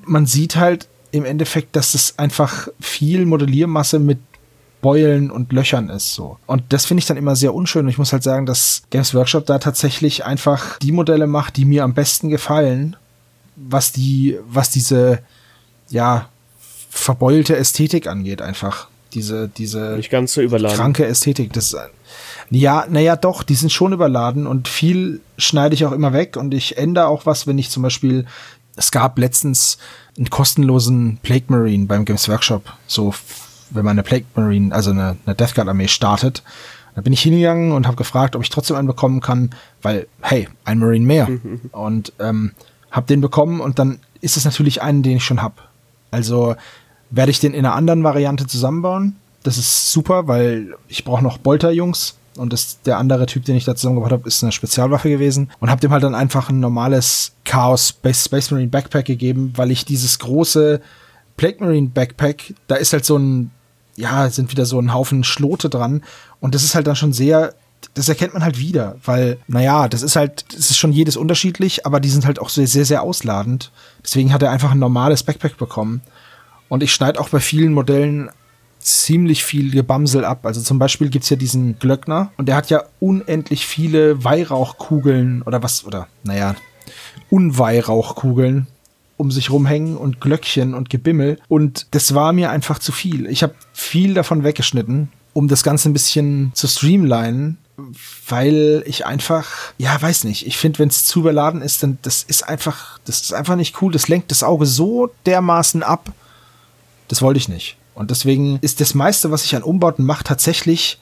Man 0.05 0.27
sieht 0.27 0.57
halt 0.57 0.89
im 1.11 1.25
Endeffekt, 1.25 1.77
dass 1.77 1.95
es 1.95 2.19
einfach 2.19 2.69
viel 2.81 3.27
Modelliermasse 3.27 3.99
mit 3.99 4.19
Beulen 4.81 5.31
und 5.31 5.53
Löchern 5.53 5.89
ist 5.89 6.15
so. 6.15 6.39
Und 6.47 6.63
das 6.69 6.87
finde 6.87 7.01
ich 7.01 7.07
dann 7.07 7.17
immer 7.17 7.37
sehr 7.37 7.55
unschön. 7.55 7.87
Und 7.87 7.91
ich 7.91 7.99
muss 7.99 8.13
halt 8.13 8.23
sagen, 8.23 8.47
dass 8.47 8.83
Games 8.91 9.15
Workshop 9.15 9.47
da 9.47 9.59
tatsächlich 9.59 10.25
einfach 10.25 10.79
die 10.79 10.93
Modelle 10.93 11.27
macht, 11.27 11.57
die 11.57 11.65
mir 11.65 11.85
am 11.85 11.95
besten 11.95 12.29
gefallen, 12.29 12.97
was 13.57 13.93
die, 13.93 14.39
was 14.49 14.71
diese, 14.71 15.21
ja, 15.91 16.29
verbeulte 16.91 17.57
Ästhetik 17.57 18.07
angeht, 18.07 18.41
einfach. 18.41 18.89
Diese, 19.15 19.49
diese 19.49 19.97
nicht 19.97 20.11
ganz 20.11 20.35
so 20.35 20.43
überladen. 20.43 20.77
kranke 20.77 21.07
Ästhetik. 21.07 21.53
Das, 21.53 21.75
ja, 22.51 22.87
naja, 22.89 23.17
doch, 23.17 23.43
die 23.43 23.55
sind 23.55 23.73
schon 23.73 23.93
überladen 23.93 24.47
und 24.47 24.69
viel 24.69 25.21
schneide 25.39 25.75
ich 25.75 25.85
auch 25.87 25.93
immer 25.93 26.13
weg 26.13 26.37
und 26.37 26.55
ich 26.55 26.77
ändere 26.77 27.09
auch 27.09 27.27
was, 27.27 27.47
wenn 27.47 27.59
ich 27.59 27.71
zum 27.71 27.83
Beispiel, 27.83 28.27
es 28.77 28.91
gab 28.91 29.19
letztens 29.19 29.79
einen 30.17 30.31
kostenlosen 30.31 31.19
Plague 31.23 31.47
Marine 31.49 31.87
beim 31.87 32.05
Games 32.05 32.29
Workshop, 32.29 32.65
so 32.87 33.15
wenn 33.71 33.85
man 33.85 33.93
eine 33.93 34.03
Plague 34.03 34.27
Marine, 34.35 34.75
also 34.75 34.91
eine, 34.91 35.17
eine 35.25 35.35
Death 35.35 35.55
Guard 35.55 35.69
Armee 35.69 35.89
startet. 35.89 36.43
Da 36.95 37.03
bin 37.03 37.13
ich 37.13 37.23
hingegangen 37.23 37.73
und 37.73 37.87
habe 37.87 37.97
gefragt, 37.97 38.35
ob 38.35 38.43
ich 38.43 38.51
trotzdem 38.51 38.77
einen 38.77 38.89
bekommen 38.89 39.21
kann, 39.21 39.51
weil, 39.83 40.09
hey, 40.21 40.49
ein 40.65 40.79
Marine 40.79 41.07
mehr. 41.07 41.29
und 41.73 42.13
ähm, 42.19 42.53
habe 42.91 43.07
den 43.07 43.21
bekommen 43.21 43.61
und 43.61 43.79
dann 43.79 44.01
ist 44.21 44.37
es 44.37 44.45
natürlich 44.45 44.83
einen, 44.83 45.03
den 45.03 45.19
ich 45.19 45.25
schon 45.25 45.43
habe. 45.43 45.55
Also 46.11 46.57
werde 47.11 47.31
ich 47.31 47.41
den 47.41 47.55
in 47.55 47.65
einer 47.65 47.75
anderen 47.75 48.03
Variante 48.03 48.47
zusammenbauen. 48.47 49.17
Das 49.43 49.59
ist 49.59 49.93
super, 49.93 50.27
weil 50.27 50.75
ich 50.89 51.05
brauche 51.05 51.23
noch 51.23 51.39
Bolter-Jungs 51.39 52.17
und 52.37 52.53
das, 52.53 52.81
der 52.83 52.99
andere 52.99 53.27
Typ, 53.27 53.45
den 53.45 53.57
ich 53.57 53.65
da 53.65 53.75
zusammengebaut 53.75 54.13
habe, 54.13 54.29
ist 54.29 54.43
eine 54.43 54.53
Spezialwaffe 54.53 55.09
gewesen 55.09 55.51
und 55.61 55.71
habe 55.71 55.81
dem 55.81 55.91
halt 55.91 56.03
dann 56.03 56.15
einfach 56.15 56.51
ein 56.51 56.61
normales 56.61 57.33
Chaos 57.45 57.89
Space, 57.89 58.25
Space 58.25 58.51
Marine 58.51 58.69
Backpack 58.69 59.07
gegeben, 59.07 59.53
weil 59.57 59.71
ich 59.71 59.85
dieses 59.85 60.19
große 60.19 60.81
Plague 61.37 61.59
Marine 61.61 61.89
Backpack, 61.89 62.55
da 62.67 62.77
ist 62.77 62.93
halt 62.93 63.05
so 63.05 63.17
ein 63.17 63.51
ja, 63.99 64.31
sind 64.31 64.51
wieder 64.51 64.65
so 64.65 64.79
ein 64.81 64.95
Haufen 64.95 65.25
Schlote 65.25 65.69
dran. 65.69 66.03
Und 66.41 66.55
das 66.55 66.63
ist 66.63 66.75
halt 66.75 66.87
dann 66.87 66.97
schon 66.97 67.13
sehr, 67.13 67.55
das 67.95 68.09
erkennt 68.09 68.33
man 68.33 68.45
halt 68.45 68.59
wieder, 68.59 68.97
weil, 69.05 69.39
naja, 69.49 69.89
das 69.89 70.03
ist 70.03 70.17
halt, 70.17 70.45
das 70.55 70.71
ist 70.71 70.79
schon 70.79 70.93
jedes 70.93 71.17
unterschiedlich, 71.17 71.85
aber 71.85 72.01
die 72.01 72.09
sind 72.09 72.25
halt 72.25 72.39
auch 72.39 72.49
sehr, 72.49 72.69
sehr, 72.69 72.85
sehr 72.85 73.03
ausladend. 73.03 73.73
Deswegen 74.05 74.33
hat 74.33 74.43
er 74.43 74.51
einfach 74.51 74.71
ein 74.71 74.79
normales 74.79 75.25
Backpack 75.25 75.57
bekommen. 75.57 76.01
Und 76.69 76.83
ich 76.83 76.93
schneide 76.93 77.21
auch 77.21 77.29
bei 77.31 77.41
vielen 77.41 77.73
Modellen 77.73 78.31
ziemlich 78.79 79.45
viel 79.45 79.73
Gebamsel 79.73 80.25
ab. 80.25 80.47
Also 80.47 80.61
zum 80.61 80.79
Beispiel 80.79 81.09
gibt's 81.09 81.31
ja 81.31 81.37
diesen 81.37 81.79
Glöckner 81.81 82.31
und 82.37 82.47
der 82.47 82.55
hat 82.55 82.71
ja 82.71 82.85
unendlich 83.01 83.67
viele 83.67 84.23
Weihrauchkugeln 84.23 85.43
oder 85.43 85.63
was, 85.63 85.85
oder 85.85 86.07
naja, 86.23 86.55
Unweihrauchkugeln 87.31 88.69
um 89.19 89.31
sich 89.31 89.51
rumhängen 89.51 89.99
und 89.99 90.21
Glöckchen 90.21 90.73
und 90.73 90.89
Gebimmel. 90.89 91.39
Und 91.49 91.89
das 91.91 92.15
war 92.15 92.33
mir 92.33 92.51
einfach 92.51 92.79
zu 92.79 92.93
viel. 92.93 93.27
Ich 93.27 93.43
habe 93.43 93.55
viel 93.75 94.15
davon 94.15 94.45
weggeschnitten, 94.45 95.11
um 95.35 95.49
das 95.49 95.63
Ganze 95.63 95.91
ein 95.91 95.93
bisschen 95.93 96.53
zu 96.55 96.67
streamlinen, 96.67 97.59
weil 98.29 98.83
ich 98.87 99.07
einfach, 99.07 99.73
ja, 99.77 100.01
weiß 100.01 100.25
nicht, 100.25 100.47
ich 100.47 100.57
finde, 100.57 100.79
wenn 100.79 100.89
es 100.89 101.05
zu 101.05 101.21
überladen 101.21 101.63
ist, 101.63 101.83
dann 101.83 101.99
das 102.03 102.23
ist 102.23 102.49
einfach, 102.49 102.99
das 103.05 103.21
ist 103.21 103.35
einfach 103.35 103.57
nicht 103.57 103.83
cool. 103.83 103.93
Das 103.93 104.09
lenkt 104.09 104.31
das 104.31 104.43
Auge 104.43 104.67
so 104.67 105.11
dermaßen 105.27 105.83
ab. 105.83 106.11
Das 107.09 107.21
wollte 107.21 107.39
ich 107.39 107.49
nicht. 107.49 107.77
Und 107.95 108.11
deswegen 108.11 108.59
ist 108.63 108.81
das 108.81 108.95
meiste, 108.95 109.31
was 109.33 109.45
ich 109.45 109.57
an 109.57 109.63
Umbauten 109.65 110.05
mache, 110.05 110.25
tatsächlich 110.25 111.01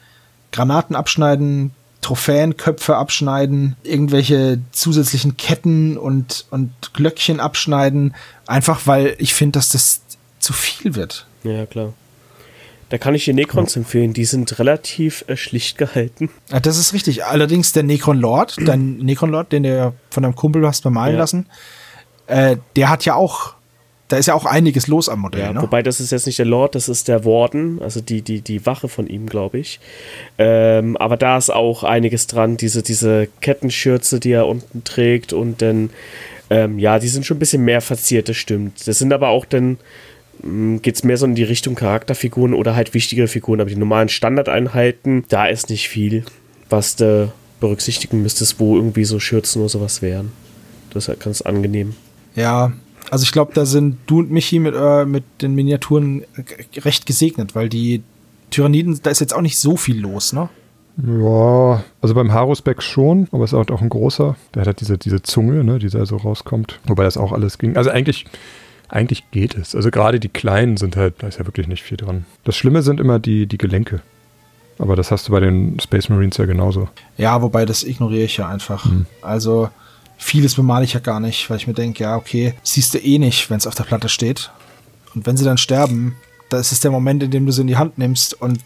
Granaten 0.52 0.96
abschneiden, 0.96 1.72
Trophäenköpfe 2.06 2.94
abschneiden, 2.94 3.74
irgendwelche 3.82 4.60
zusätzlichen 4.70 5.36
Ketten 5.36 5.98
und, 5.98 6.46
und 6.50 6.70
Glöckchen 6.94 7.40
abschneiden, 7.40 8.14
einfach 8.46 8.86
weil 8.86 9.16
ich 9.18 9.34
finde, 9.34 9.58
dass 9.58 9.70
das 9.70 10.02
zu 10.38 10.52
viel 10.52 10.94
wird. 10.94 11.26
Ja, 11.42 11.66
klar. 11.66 11.94
Da 12.90 12.98
kann 12.98 13.16
ich 13.16 13.24
die 13.24 13.32
Necrons 13.32 13.74
ja. 13.74 13.80
empfehlen, 13.80 14.12
die 14.12 14.24
sind 14.24 14.56
relativ 14.60 15.24
äh, 15.26 15.36
schlicht 15.36 15.78
gehalten. 15.78 16.30
Ja, 16.52 16.60
das 16.60 16.78
ist 16.78 16.92
richtig. 16.92 17.24
Allerdings 17.24 17.72
der 17.72 17.82
Necron 17.82 18.20
Lord, 18.20 18.56
dein 18.64 18.98
Necron 18.98 19.30
Lord, 19.30 19.50
den 19.50 19.64
du 19.64 19.92
von 20.08 20.22
deinem 20.22 20.36
Kumpel 20.36 20.64
hast 20.64 20.84
bemalen 20.84 21.14
ja. 21.14 21.18
lassen, 21.18 21.46
äh, 22.28 22.56
der 22.76 22.88
hat 22.88 23.04
ja 23.04 23.16
auch 23.16 23.54
da 24.08 24.18
ist 24.18 24.26
ja 24.26 24.34
auch 24.34 24.46
einiges 24.46 24.86
los 24.86 25.08
am 25.08 25.20
Modell. 25.20 25.40
Ja, 25.40 25.52
ne? 25.52 25.62
Wobei 25.62 25.82
das 25.82 25.98
ist 26.00 26.12
jetzt 26.12 26.26
nicht 26.26 26.38
der 26.38 26.46
Lord, 26.46 26.74
das 26.74 26.88
ist 26.88 27.08
der 27.08 27.24
Warden, 27.24 27.80
also 27.82 28.00
die, 28.00 28.22
die, 28.22 28.40
die 28.40 28.64
Wache 28.64 28.88
von 28.88 29.06
ihm, 29.08 29.26
glaube 29.26 29.58
ich. 29.58 29.80
Ähm, 30.38 30.96
aber 30.96 31.16
da 31.16 31.36
ist 31.36 31.50
auch 31.50 31.82
einiges 31.82 32.26
dran, 32.26 32.56
diese, 32.56 32.82
diese 32.82 33.28
Kettenschürze, 33.40 34.20
die 34.20 34.32
er 34.32 34.46
unten 34.46 34.84
trägt 34.84 35.32
und 35.32 35.60
dann, 35.60 35.90
ähm, 36.50 36.78
ja, 36.78 36.98
die 36.98 37.08
sind 37.08 37.26
schon 37.26 37.36
ein 37.36 37.40
bisschen 37.40 37.64
mehr 37.64 37.80
verziert, 37.80 38.28
das 38.28 38.36
stimmt. 38.36 38.86
Das 38.86 38.98
sind 38.98 39.12
aber 39.12 39.28
auch 39.28 39.44
dann, 39.44 39.78
hm, 40.40 40.82
geht 40.82 40.94
es 40.94 41.02
mehr 41.02 41.16
so 41.16 41.26
in 41.26 41.34
die 41.34 41.42
Richtung 41.42 41.74
Charakterfiguren 41.74 42.54
oder 42.54 42.76
halt 42.76 42.94
wichtigere 42.94 43.26
Figuren, 43.26 43.60
aber 43.60 43.70
die 43.70 43.76
normalen 43.76 44.08
Standardeinheiten, 44.08 45.24
da 45.28 45.46
ist 45.46 45.68
nicht 45.68 45.88
viel, 45.88 46.24
was 46.68 46.94
du 46.94 47.32
berücksichtigen 47.58 48.22
müsstest, 48.22 48.60
wo 48.60 48.76
irgendwie 48.76 49.04
so 49.04 49.18
Schürzen 49.18 49.62
oder 49.62 49.68
sowas 49.68 50.00
wären. 50.00 50.30
Das 50.90 51.04
ist 51.04 51.08
halt 51.08 51.20
ganz 51.20 51.40
angenehm. 51.40 51.94
Ja, 52.36 52.72
also 53.10 53.22
ich 53.24 53.32
glaube, 53.32 53.52
da 53.54 53.66
sind 53.66 53.98
du 54.06 54.20
und 54.20 54.30
Michi 54.30 54.58
mit, 54.58 54.74
äh, 54.76 55.04
mit 55.04 55.24
den 55.42 55.54
Miniaturen 55.54 56.24
recht 56.76 57.06
gesegnet, 57.06 57.54
weil 57.54 57.68
die 57.68 58.02
Tyranniden, 58.50 59.00
da 59.02 59.10
ist 59.10 59.20
jetzt 59.20 59.34
auch 59.34 59.42
nicht 59.42 59.58
so 59.58 59.76
viel 59.76 60.00
los, 60.00 60.32
ne? 60.32 60.48
Ja, 60.98 61.84
also 62.00 62.14
beim 62.14 62.32
Harusbeck 62.32 62.82
schon, 62.82 63.28
aber 63.30 63.44
es 63.44 63.52
ist 63.52 63.70
auch 63.70 63.82
ein 63.82 63.88
großer. 63.88 64.34
Der 64.54 64.60
hat 64.60 64.66
halt 64.66 64.80
diese, 64.80 64.96
diese 64.96 65.22
Zunge, 65.22 65.62
ne, 65.62 65.78
die 65.78 65.90
da 65.90 66.06
so 66.06 66.16
rauskommt. 66.16 66.80
Wobei 66.86 67.04
das 67.04 67.18
auch 67.18 67.32
alles 67.32 67.58
ging. 67.58 67.76
Also 67.76 67.90
eigentlich, 67.90 68.24
eigentlich 68.88 69.30
geht 69.30 69.56
es. 69.56 69.74
Also 69.74 69.90
gerade 69.90 70.20
die 70.20 70.30
kleinen 70.30 70.78
sind 70.78 70.96
halt, 70.96 71.16
da 71.18 71.26
ist 71.26 71.38
ja 71.38 71.44
wirklich 71.44 71.68
nicht 71.68 71.82
viel 71.82 71.98
dran. 71.98 72.24
Das 72.44 72.56
Schlimme 72.56 72.82
sind 72.82 72.98
immer 72.98 73.18
die, 73.18 73.46
die 73.46 73.58
Gelenke. 73.58 74.00
Aber 74.78 74.96
das 74.96 75.10
hast 75.10 75.28
du 75.28 75.32
bei 75.32 75.40
den 75.40 75.78
Space 75.80 76.08
Marines 76.08 76.38
ja 76.38 76.46
genauso. 76.46 76.88
Ja, 77.18 77.42
wobei 77.42 77.66
das 77.66 77.84
ignoriere 77.84 78.24
ich 78.24 78.38
ja 78.38 78.48
einfach. 78.48 78.84
Hm. 78.84 79.06
Also 79.20 79.68
Vieles 80.18 80.54
bemale 80.54 80.84
ich 80.84 80.94
ja 80.94 81.00
gar 81.00 81.20
nicht, 81.20 81.48
weil 81.50 81.58
ich 81.58 81.66
mir 81.66 81.74
denke, 81.74 82.04
ja, 82.04 82.16
okay, 82.16 82.54
siehst 82.62 82.94
du 82.94 82.98
eh 82.98 83.18
nicht, 83.18 83.50
wenn 83.50 83.58
es 83.58 83.66
auf 83.66 83.74
der 83.74 83.84
Platte 83.84 84.08
steht. 84.08 84.50
Und 85.14 85.26
wenn 85.26 85.36
sie 85.36 85.44
dann 85.44 85.58
sterben, 85.58 86.16
da 86.48 86.58
ist 86.58 86.72
es 86.72 86.80
der 86.80 86.90
Moment, 86.90 87.22
in 87.22 87.30
dem 87.30 87.44
du 87.46 87.52
sie 87.52 87.62
in 87.62 87.66
die 87.66 87.76
Hand 87.76 87.98
nimmst 87.98 88.40
und 88.40 88.60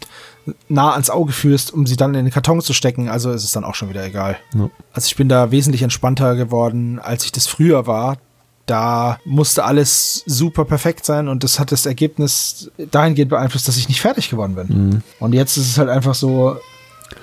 nah 0.69 0.91
ans 0.91 1.09
Auge 1.09 1.33
führst, 1.33 1.73
um 1.73 1.85
sie 1.85 1.97
dann 1.97 2.13
in 2.15 2.25
den 2.25 2.33
Karton 2.33 2.61
zu 2.61 2.73
stecken. 2.73 3.09
Also 3.09 3.31
ist 3.31 3.43
es 3.43 3.51
dann 3.51 3.63
auch 3.63 3.75
schon 3.75 3.89
wieder 3.89 4.03
egal. 4.05 4.37
Ja. 4.53 4.69
Also 4.93 5.07
ich 5.07 5.15
bin 5.15 5.29
da 5.29 5.51
wesentlich 5.51 5.81
entspannter 5.81 6.35
geworden, 6.35 6.99
als 6.99 7.25
ich 7.25 7.31
das 7.31 7.47
früher 7.47 7.87
war. 7.87 8.17
da 8.65 9.19
musste 9.25 9.65
alles 9.65 10.23
super 10.25 10.65
perfekt 10.65 11.05
sein 11.05 11.27
und 11.27 11.43
das 11.43 11.59
hat 11.59 11.71
das 11.71 11.85
Ergebnis 11.85 12.71
dahingehend 12.91 13.29
beeinflusst, 13.29 13.67
dass 13.67 13.77
ich 13.77 13.89
nicht 13.89 14.01
fertig 14.01 14.29
geworden 14.29 14.55
bin. 14.55 14.67
Mhm. 14.67 15.03
Und 15.19 15.33
jetzt 15.33 15.57
ist 15.57 15.69
es 15.69 15.77
halt 15.77 15.89
einfach 15.89 16.15
so, 16.15 16.57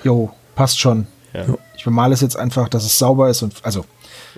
jo, 0.03 0.31
passt 0.55 0.79
schon. 0.79 1.07
Ja. 1.33 1.45
Ich 1.75 1.83
bemale 1.83 2.13
es 2.13 2.21
jetzt 2.21 2.37
einfach, 2.37 2.69
dass 2.69 2.85
es 2.85 2.97
sauber 2.99 3.29
ist 3.29 3.41
und 3.41 3.55
also 3.63 3.85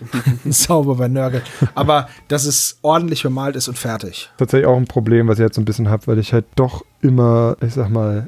sauber 0.45 0.95
bei 0.95 1.07
Nörgel. 1.07 1.41
Aber 1.75 2.09
dass 2.27 2.45
es 2.45 2.79
ordentlich 2.81 3.23
bemalt 3.23 3.55
ist 3.55 3.67
und 3.67 3.77
fertig. 3.77 4.29
Tatsächlich 4.37 4.67
auch 4.67 4.77
ein 4.77 4.85
Problem, 4.85 5.27
was 5.27 5.39
ich 5.39 5.43
jetzt 5.43 5.55
so 5.55 5.61
ein 5.61 5.65
bisschen 5.65 5.89
habe, 5.89 6.07
weil 6.07 6.19
ich 6.19 6.33
halt 6.33 6.45
doch 6.55 6.83
immer, 7.01 7.57
ich 7.61 7.73
sag 7.73 7.89
mal, 7.89 8.27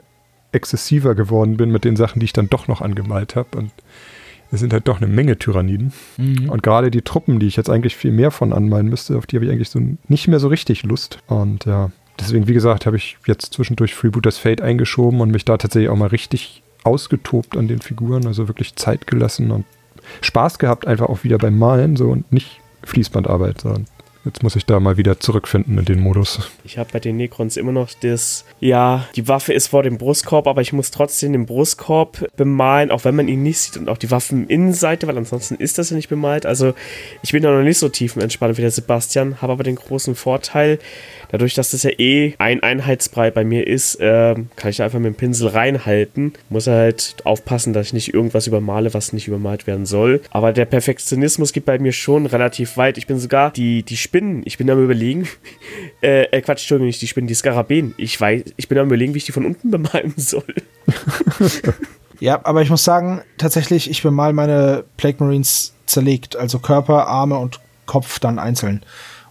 exzessiver 0.51 1.15
geworden 1.15 1.57
bin 1.57 1.71
mit 1.71 1.83
den 1.83 1.95
Sachen, 1.95 2.19
die 2.19 2.25
ich 2.25 2.33
dann 2.33 2.49
doch 2.49 2.67
noch 2.67 2.81
angemalt 2.81 3.35
habe. 3.35 3.57
Und 3.57 3.71
es 4.51 4.59
sind 4.59 4.71
halt 4.71 4.87
doch 4.87 5.01
eine 5.01 5.07
Menge 5.07 5.37
Tyranniden. 5.39 5.93
Mhm. 6.17 6.49
Und 6.49 6.61
gerade 6.63 6.91
die 6.91 7.01
Truppen, 7.01 7.39
die 7.39 7.47
ich 7.47 7.55
jetzt 7.55 7.69
eigentlich 7.69 7.95
viel 7.95 8.11
mehr 8.11 8.31
von 8.31 8.53
anmalen 8.53 8.87
müsste, 8.87 9.17
auf 9.17 9.25
die 9.25 9.35
habe 9.35 9.45
ich 9.45 9.51
eigentlich 9.51 9.69
so 9.69 9.81
nicht 10.07 10.27
mehr 10.27 10.39
so 10.39 10.47
richtig 10.47 10.83
Lust. 10.83 11.17
Und 11.27 11.65
ja, 11.65 11.91
deswegen, 12.19 12.47
wie 12.47 12.53
gesagt, 12.53 12.85
habe 12.85 12.97
ich 12.97 13.17
jetzt 13.25 13.53
zwischendurch 13.53 13.95
Freebooters 13.95 14.37
Fate 14.37 14.61
eingeschoben 14.61 15.21
und 15.21 15.31
mich 15.31 15.45
da 15.45 15.57
tatsächlich 15.57 15.89
auch 15.89 15.97
mal 15.97 16.09
richtig 16.09 16.61
ausgetobt 16.83 17.57
an 17.57 17.67
den 17.67 17.79
Figuren, 17.79 18.27
also 18.27 18.47
wirklich 18.47 18.75
Zeit 18.75 19.07
gelassen 19.07 19.51
und 19.51 19.65
Spaß 20.21 20.59
gehabt, 20.59 20.87
einfach 20.87 21.07
auch 21.07 21.23
wieder 21.23 21.37
beim 21.37 21.57
Malen 21.57 21.95
so 21.95 22.09
und 22.09 22.31
nicht 22.31 22.61
Fließbandarbeit, 22.83 23.61
sondern 23.61 23.85
Jetzt 24.25 24.41
muss 24.41 24.55
ich 24.55 24.65
da 24.65 24.79
mal 24.79 24.95
wieder 24.95 25.19
zurückfinden 25.19 25.77
in 25.77 25.85
den 25.85 25.99
Modus. 25.99 26.49
Ich 26.63 26.77
habe 26.77 26.89
bei 26.93 26.99
den 26.99 27.17
Necrons 27.17 27.57
immer 27.57 27.73
noch 27.73 27.89
das, 28.01 28.45
ja, 28.61 29.05
die 29.15 29.27
Waffe 29.27 29.51
ist 29.51 29.67
vor 29.67 29.83
dem 29.83 29.97
Brustkorb, 29.97 30.47
aber 30.47 30.61
ich 30.61 30.71
muss 30.71 30.91
trotzdem 30.91 31.33
den 31.33 31.45
Brustkorb 31.45 32.25
bemalen, 32.37 32.89
auch 32.89 33.03
wenn 33.03 33.15
man 33.15 33.27
ihn 33.27 33.43
nicht 33.43 33.59
sieht 33.59 33.77
und 33.77 33.89
auch 33.89 33.97
die 33.97 34.11
Waffeninnenseite, 34.11 35.07
weil 35.07 35.17
ansonsten 35.17 35.55
ist 35.55 35.77
das 35.77 35.89
ja 35.89 35.97
nicht 35.97 36.07
bemalt. 36.07 36.45
Also 36.45 36.73
ich 37.21 37.33
bin 37.33 37.43
da 37.43 37.51
noch 37.51 37.63
nicht 37.63 37.79
so 37.79 37.89
tiefenentspannt 37.89 38.57
wie 38.57 38.61
der 38.61 38.71
Sebastian, 38.71 39.41
habe 39.41 39.53
aber 39.53 39.63
den 39.63 39.75
großen 39.75 40.15
Vorteil, 40.15 40.79
dadurch, 41.33 41.55
dass 41.55 41.71
das 41.71 41.83
ja 41.83 41.91
eh 41.97 42.35
ein 42.37 42.61
Einheitsbrei 42.61 43.31
bei 43.31 43.43
mir 43.43 43.67
ist, 43.67 43.95
äh, 43.95 44.35
kann 44.55 44.69
ich 44.69 44.77
da 44.77 44.85
einfach 44.85 44.99
mit 44.99 45.13
dem 45.13 45.15
Pinsel 45.15 45.49
reinhalten. 45.49 46.33
Muss 46.49 46.67
halt 46.67 47.15
aufpassen, 47.25 47.73
dass 47.73 47.87
ich 47.87 47.93
nicht 47.93 48.13
irgendwas 48.13 48.47
übermale, 48.47 48.93
was 48.93 49.13
nicht 49.13 49.27
übermalt 49.27 49.67
werden 49.67 49.85
soll. 49.85 50.21
Aber 50.29 50.53
der 50.53 50.65
Perfektionismus 50.65 51.51
geht 51.51 51.65
bei 51.65 51.79
mir 51.79 51.91
schon 51.91 52.27
relativ 52.27 52.77
weit. 52.77 52.97
Ich 52.97 53.07
bin 53.07 53.17
sogar 53.17 53.51
die, 53.51 53.83
die 53.83 53.97
Spinnen, 54.13 54.43
ich 54.45 54.59
bin 54.59 54.69
am 54.69 54.83
überlegen, 54.83 55.27
äh, 56.03 56.25
äh, 56.25 56.41
Quatsch, 56.41 56.61
Entschuldigung, 56.61 56.85
nicht 56.85 57.01
die 57.01 57.07
Spinnen, 57.07 57.27
die 57.27 57.33
Skarabäen. 57.33 57.95
Ich 57.97 58.21
weiß, 58.21 58.43
ich 58.57 58.67
bin 58.67 58.77
am 58.77 58.85
überlegen, 58.85 59.15
wie 59.15 59.17
ich 59.17 59.25
die 59.25 59.31
von 59.31 59.43
unten 59.43 59.71
bemalen 59.71 60.13
soll. 60.17 60.43
ja, 62.19 62.39
aber 62.43 62.61
ich 62.61 62.69
muss 62.69 62.83
sagen, 62.83 63.23
tatsächlich, 63.39 63.89
ich 63.89 64.03
bemal 64.03 64.31
meine 64.31 64.83
Plague 64.97 65.17
Marines 65.19 65.73
zerlegt, 65.87 66.35
also 66.35 66.59
Körper, 66.59 67.07
Arme 67.07 67.39
und 67.39 67.59
Kopf 67.87 68.19
dann 68.19 68.37
einzeln. 68.37 68.83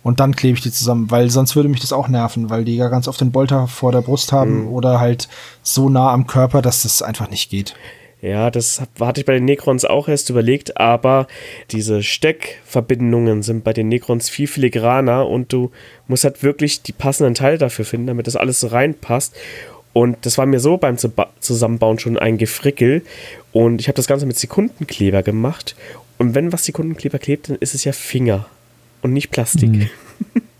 Und 0.02 0.18
dann 0.18 0.34
klebe 0.34 0.58
ich 0.58 0.64
die 0.64 0.72
zusammen, 0.72 1.12
weil 1.12 1.30
sonst 1.30 1.54
würde 1.54 1.68
mich 1.68 1.80
das 1.80 1.92
auch 1.92 2.08
nerven, 2.08 2.50
weil 2.50 2.64
die 2.64 2.74
ja 2.74 2.88
ganz 2.88 3.06
oft 3.06 3.20
den 3.20 3.30
Bolter 3.30 3.68
vor 3.68 3.92
der 3.92 4.02
Brust 4.02 4.32
haben 4.32 4.62
mhm. 4.62 4.68
oder 4.72 4.98
halt 4.98 5.28
so 5.62 5.90
nah 5.90 6.10
am 6.12 6.26
Körper, 6.26 6.60
dass 6.60 6.82
das 6.82 7.02
einfach 7.02 7.30
nicht 7.30 7.50
geht. 7.50 7.76
Ja, 8.22 8.52
das 8.52 8.80
hatte 9.00 9.20
ich 9.20 9.26
bei 9.26 9.34
den 9.34 9.44
Necrons 9.44 9.84
auch 9.84 10.06
erst 10.06 10.30
überlegt, 10.30 10.78
aber 10.78 11.26
diese 11.72 12.04
Steckverbindungen 12.04 13.42
sind 13.42 13.64
bei 13.64 13.72
den 13.72 13.88
Necrons 13.88 14.30
viel 14.30 14.46
filigraner 14.46 15.28
und 15.28 15.52
du 15.52 15.72
musst 16.06 16.22
halt 16.22 16.44
wirklich 16.44 16.82
die 16.82 16.92
passenden 16.92 17.34
Teile 17.34 17.58
dafür 17.58 17.84
finden, 17.84 18.06
damit 18.06 18.28
das 18.28 18.36
alles 18.36 18.60
so 18.60 18.68
reinpasst. 18.68 19.34
Und 19.92 20.24
das 20.24 20.38
war 20.38 20.46
mir 20.46 20.60
so 20.60 20.78
beim 20.78 20.96
Zusammenbauen 21.40 21.98
schon 21.98 22.16
ein 22.16 22.38
Gefrickel. 22.38 23.02
Und 23.50 23.80
ich 23.80 23.88
habe 23.88 23.96
das 23.96 24.06
Ganze 24.06 24.24
mit 24.24 24.38
Sekundenkleber 24.38 25.24
gemacht. 25.24 25.74
Und 26.16 26.36
wenn 26.36 26.52
was 26.52 26.64
Sekundenkleber 26.64 27.18
klebt, 27.18 27.48
dann 27.48 27.56
ist 27.56 27.74
es 27.74 27.82
ja 27.82 27.92
Finger 27.92 28.46
und 29.02 29.12
nicht 29.12 29.30
Plastik. 29.30 29.70
Mhm. 29.70 29.88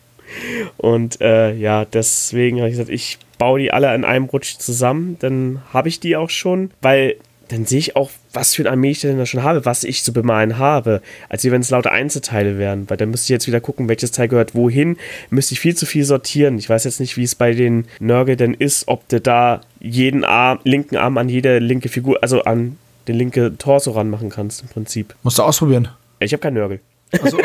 und 0.79 1.21
äh, 1.21 1.55
ja, 1.55 1.85
deswegen 1.85 2.59
habe 2.59 2.69
ich 2.69 2.75
gesagt, 2.75 2.91
ich 2.91 3.19
baue 3.39 3.61
die 3.61 3.73
alle 3.73 3.95
in 3.95 4.05
einem 4.05 4.25
Rutsch 4.25 4.59
zusammen. 4.59 5.17
Dann 5.21 5.63
habe 5.73 5.89
ich 5.89 6.01
die 6.01 6.17
auch 6.17 6.29
schon, 6.29 6.73
weil 6.83 7.17
dann 7.53 7.67
sehe 7.67 7.79
ich 7.79 7.97
auch, 7.97 8.11
was 8.33 8.55
für 8.55 8.63
ein 8.63 8.67
Armee 8.67 8.93
ich 8.93 9.01
denn 9.01 9.19
da 9.19 9.27
schon 9.27 9.43
habe, 9.43 9.67
was 9.67 9.85
ich 9.85 10.03
zu 10.03 10.13
bemalen 10.13 10.57
habe, 10.57 11.03
als 11.29 11.45
wenn 11.45 11.61
es 11.61 11.71
lauter 11.71 11.93
Einzelteile 11.93 12.57
wären. 12.57 12.89
Weil 12.89 12.97
dann 12.97 13.11
müsste 13.11 13.27
ich 13.27 13.31
jetzt 13.31 13.47
wieder 13.47 13.61
gucken, 13.61 13.89
welches 13.89 14.11
Teil 14.11 14.29
gehört 14.29 14.55
wohin. 14.55 14.97
Müsste 15.29 15.53
ich 15.53 15.61
viel 15.61 15.77
zu 15.77 15.85
viel 15.85 16.05
sortieren. 16.05 16.57
Ich 16.59 16.69
weiß 16.69 16.85
jetzt 16.85 16.99
nicht, 16.99 17.19
wie 17.19 17.25
es 17.25 17.35
bei 17.35 17.53
den 17.53 17.85
Nörgel 18.01 18.37
denn 18.37 18.55
ist, 18.55 18.89
ob 18.89 19.07
du 19.09 19.21
da 19.21 19.61
jeden 19.81 20.25
Arm, 20.25 20.61
linken 20.65 20.97
Arm 20.97 21.19
an 21.19 21.29
jede 21.29 21.59
linke 21.59 21.91
Figur, 21.91 22.19
also 22.23 22.43
an 22.45 22.79
den 23.07 23.17
linke 23.17 23.59
Torso 23.59 23.91
ranmachen 23.91 24.31
kannst 24.31 24.63
im 24.63 24.69
Prinzip. 24.69 25.15
Musst 25.23 25.39
du 25.39 25.43
ausprobieren. 25.43 25.89
Ich 26.21 26.33
habe 26.33 26.41
keinen 26.41 26.55
Nörgel. 26.55 26.81
Also, 27.21 27.39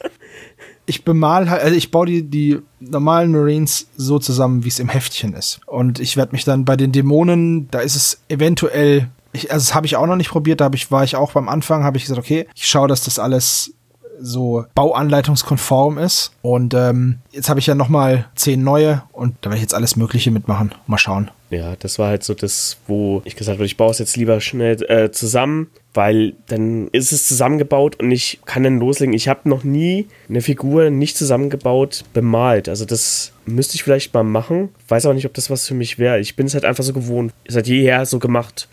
ich 0.88 1.04
bemal 1.04 1.50
halt, 1.50 1.62
also 1.62 1.76
ich 1.76 1.90
baue 1.90 2.06
die, 2.06 2.22
die 2.22 2.58
normalen 2.80 3.30
Marines 3.30 3.88
so 3.96 4.18
zusammen, 4.18 4.64
wie 4.64 4.68
es 4.68 4.78
im 4.78 4.88
Heftchen 4.88 5.34
ist. 5.34 5.60
Und 5.66 6.00
ich 6.00 6.16
werde 6.16 6.32
mich 6.32 6.44
dann 6.44 6.64
bei 6.64 6.76
den 6.76 6.92
Dämonen, 6.92 7.68
da 7.70 7.80
ist 7.80 7.94
es 7.94 8.22
eventuell 8.28 9.08
ich, 9.32 9.50
also 9.52 9.64
das 9.64 9.74
habe 9.74 9.86
ich 9.86 9.96
auch 9.96 10.06
noch 10.06 10.16
nicht 10.16 10.30
probiert, 10.30 10.60
da 10.60 10.66
hab 10.66 10.74
ich, 10.74 10.90
war 10.90 11.04
ich 11.04 11.16
auch 11.16 11.32
beim 11.32 11.48
Anfang, 11.48 11.84
habe 11.84 11.96
ich 11.96 12.04
gesagt, 12.04 12.18
okay, 12.18 12.46
ich 12.54 12.66
schaue, 12.66 12.88
dass 12.88 13.02
das 13.02 13.18
alles 13.18 13.72
so 14.20 14.64
bauanleitungskonform 14.74 15.98
ist. 15.98 16.32
Und 16.42 16.74
ähm, 16.74 17.18
jetzt 17.30 17.48
habe 17.48 17.60
ich 17.60 17.66
ja 17.66 17.74
noch 17.74 17.88
mal 17.88 18.26
zehn 18.34 18.62
neue 18.62 19.02
und 19.12 19.36
da 19.40 19.50
werde 19.50 19.56
ich 19.56 19.62
jetzt 19.62 19.74
alles 19.74 19.96
Mögliche 19.96 20.30
mitmachen. 20.30 20.74
Mal 20.86 20.98
schauen. 20.98 21.30
Ja, 21.50 21.76
das 21.76 21.98
war 21.98 22.08
halt 22.08 22.24
so 22.24 22.34
das, 22.34 22.76
wo 22.86 23.22
ich 23.24 23.34
gesagt 23.34 23.58
habe, 23.58 23.64
ich 23.64 23.76
baue 23.76 23.90
es 23.90 23.98
jetzt 23.98 24.16
lieber 24.16 24.40
schnell 24.40 24.82
äh, 24.90 25.10
zusammen, 25.10 25.68
weil 25.94 26.34
dann 26.48 26.88
ist 26.88 27.12
es 27.12 27.26
zusammengebaut 27.26 27.96
und 27.96 28.10
ich 28.10 28.40
kann 28.44 28.64
dann 28.64 28.78
loslegen. 28.78 29.14
Ich 29.14 29.28
habe 29.28 29.48
noch 29.48 29.64
nie 29.64 30.08
eine 30.28 30.42
Figur 30.42 30.90
nicht 30.90 31.16
zusammengebaut 31.16 32.04
bemalt. 32.12 32.68
Also 32.68 32.84
das 32.84 33.32
müsste 33.46 33.76
ich 33.76 33.82
vielleicht 33.82 34.12
mal 34.12 34.24
machen. 34.24 34.68
Weiß 34.88 35.06
auch 35.06 35.14
nicht, 35.14 35.26
ob 35.26 35.34
das 35.34 35.48
was 35.48 35.66
für 35.66 35.74
mich 35.74 35.98
wäre. 35.98 36.20
Ich 36.20 36.36
bin 36.36 36.46
es 36.46 36.54
halt 36.54 36.66
einfach 36.66 36.84
so 36.84 36.92
gewohnt. 36.92 37.32
Seit 37.46 37.66
jeher 37.66 38.04
so 38.04 38.18
gemacht. 38.18 38.68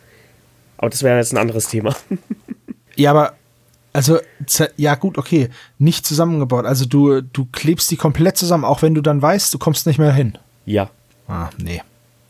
Aber 0.78 0.90
das 0.90 1.04
wäre 1.04 1.18
jetzt 1.18 1.34
ein 1.34 1.38
anderes 1.38 1.68
Thema. 1.68 1.96
ja, 2.96 3.12
aber 3.12 3.36
also, 3.96 4.20
ja 4.76 4.96
gut, 4.96 5.18
okay, 5.18 5.48
nicht 5.80 6.06
zusammengebaut. 6.06 6.66
Also 6.66 6.86
du, 6.86 7.22
du 7.22 7.48
klebst 7.54 7.90
die 7.92 7.96
komplett 7.96 8.36
zusammen, 8.36 8.66
auch 8.66 8.82
wenn 8.82 8.94
du 8.94 9.00
dann 9.00 9.22
weißt, 9.22 9.54
du 9.54 9.58
kommst 9.58 9.88
nicht 9.88 10.00
mehr 10.00 10.12
hin. 10.12 10.38
Ja. 10.66 10.90
Ah, 11.30 11.50
nee. 11.58 11.82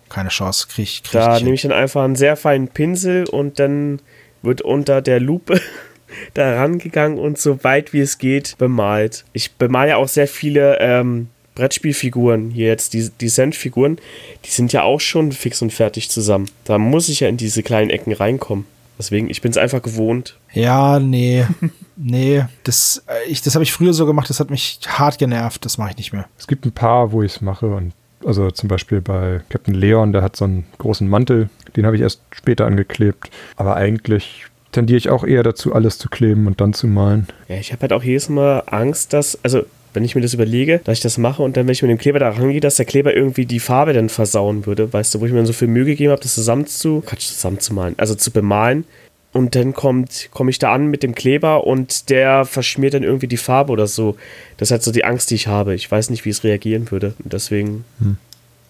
Keine 0.09 0.29
Chance, 0.29 0.67
krieg, 0.69 1.03
krieg 1.03 1.11
Da 1.11 1.39
nehme 1.39 1.55
ich 1.55 1.63
dann 1.63 1.71
einfach 1.71 2.03
einen 2.03 2.15
sehr 2.15 2.37
feinen 2.37 2.67
Pinsel 2.67 3.27
und 3.27 3.57
dann 3.57 3.99
wird 4.43 4.61
unter 4.61 5.01
der 5.01 5.19
Lupe 5.19 5.59
da 6.35 6.55
rangegangen 6.55 7.17
und 7.17 7.39
so 7.39 7.63
weit 7.63 7.93
wie 7.93 8.01
es 8.01 8.19
geht 8.19 8.59
bemalt. 8.59 9.25
Ich 9.33 9.55
bemale 9.55 9.89
ja 9.89 9.95
auch 9.97 10.07
sehr 10.07 10.27
viele 10.27 10.77
ähm, 10.79 11.29
Brettspielfiguren, 11.55 12.51
hier 12.51 12.67
jetzt 12.67 12.93
die, 12.93 13.09
die 13.09 13.29
Sand-Figuren, 13.29 13.97
die 14.45 14.49
sind 14.49 14.73
ja 14.73 14.83
auch 14.83 14.99
schon 14.99 15.31
fix 15.31 15.61
und 15.61 15.73
fertig 15.73 16.09
zusammen. 16.09 16.49
Da 16.65 16.77
muss 16.77 17.09
ich 17.09 17.21
ja 17.21 17.29
in 17.29 17.37
diese 17.37 17.63
kleinen 17.63 17.89
Ecken 17.89 18.13
reinkommen. 18.13 18.65
Deswegen, 18.97 19.29
ich 19.29 19.41
bin 19.41 19.51
es 19.51 19.57
einfach 19.57 19.81
gewohnt. 19.81 20.37
Ja, 20.53 20.99
nee. 20.99 21.45
nee, 21.95 22.45
das, 22.63 23.03
äh, 23.07 23.33
das 23.43 23.55
habe 23.55 23.63
ich 23.63 23.73
früher 23.73 23.93
so 23.93 24.05
gemacht, 24.05 24.29
das 24.29 24.39
hat 24.39 24.49
mich 24.49 24.79
hart 24.87 25.17
genervt, 25.17 25.65
das 25.65 25.77
mache 25.77 25.91
ich 25.91 25.97
nicht 25.97 26.13
mehr. 26.13 26.25
Es 26.37 26.47
gibt 26.47 26.65
ein 26.65 26.71
paar, 26.71 27.11
wo 27.11 27.21
ich 27.21 27.35
es 27.35 27.41
mache 27.41 27.67
und 27.67 27.93
also 28.25 28.49
zum 28.51 28.69
Beispiel 28.69 29.01
bei 29.01 29.41
Captain 29.49 29.75
Leon, 29.75 30.11
der 30.11 30.21
hat 30.21 30.35
so 30.35 30.45
einen 30.45 30.65
großen 30.77 31.07
Mantel, 31.07 31.49
den 31.75 31.85
habe 31.85 31.95
ich 31.95 32.01
erst 32.01 32.21
später 32.31 32.65
angeklebt. 32.65 33.29
Aber 33.55 33.75
eigentlich 33.75 34.45
tendiere 34.71 34.97
ich 34.97 35.09
auch 35.09 35.23
eher 35.23 35.43
dazu, 35.43 35.73
alles 35.73 35.97
zu 35.97 36.09
kleben 36.09 36.47
und 36.47 36.59
dann 36.59 36.73
zu 36.73 36.87
malen. 36.87 37.27
Ja, 37.47 37.57
ich 37.57 37.71
habe 37.71 37.81
halt 37.81 37.93
auch 37.93 38.03
jedes 38.03 38.29
Mal 38.29 38.63
Angst, 38.65 39.13
dass, 39.13 39.37
also 39.43 39.65
wenn 39.95 40.03
ich 40.03 40.15
mir 40.15 40.21
das 40.21 40.33
überlege, 40.33 40.81
dass 40.83 40.97
ich 40.97 41.03
das 41.03 41.17
mache 41.17 41.41
und 41.41 41.57
dann, 41.57 41.67
wenn 41.67 41.73
ich 41.73 41.81
mit 41.81 41.91
dem 41.91 41.97
Kleber 41.97 42.19
da 42.19 42.29
rangehe, 42.29 42.59
dass 42.59 42.75
der 42.75 42.85
Kleber 42.85 43.15
irgendwie 43.15 43.45
die 43.45 43.59
Farbe 43.59 43.93
dann 43.93 44.09
versauen 44.09 44.65
würde, 44.65 44.91
weißt 44.91 45.15
du, 45.15 45.21
wo 45.21 45.25
ich 45.25 45.31
mir 45.31 45.37
dann 45.37 45.45
so 45.45 45.53
viel 45.53 45.67
Mühe 45.67 45.85
gegeben 45.85 46.11
habe, 46.11 46.21
das 46.21 46.35
zusammen 46.35 46.67
zu, 46.67 47.01
Quatsch, 47.05 47.27
zusammenzumalen, 47.27 47.95
also 47.97 48.15
zu 48.15 48.31
bemalen. 48.31 48.85
Und 49.31 49.55
dann 49.55 49.73
kommt, 49.73 50.29
komme 50.31 50.49
ich 50.49 50.59
da 50.59 50.71
an 50.71 50.87
mit 50.87 51.03
dem 51.03 51.13
Kleber 51.13 51.67
und 51.67 52.09
der 52.09 52.45
verschmiert 52.45 52.93
dann 52.93 53.03
irgendwie 53.03 53.27
die 53.27 53.35
Farbe 53.35 53.73
oder 53.73 53.85
so. 53.85 54.15
Das 54.55 54.69
ist 54.69 54.71
halt 54.71 54.83
so 54.83 54.93
die 54.93 55.03
Angst, 55.03 55.29
die 55.29 55.35
ich 55.35 55.47
habe. 55.47 55.75
Ich 55.75 55.91
weiß 55.91 56.09
nicht, 56.09 56.23
wie 56.23 56.29
es 56.29 56.45
reagieren 56.45 56.89
würde. 56.89 57.15
Und 57.21 57.33
deswegen. 57.33 57.83
Hm. 57.99 58.15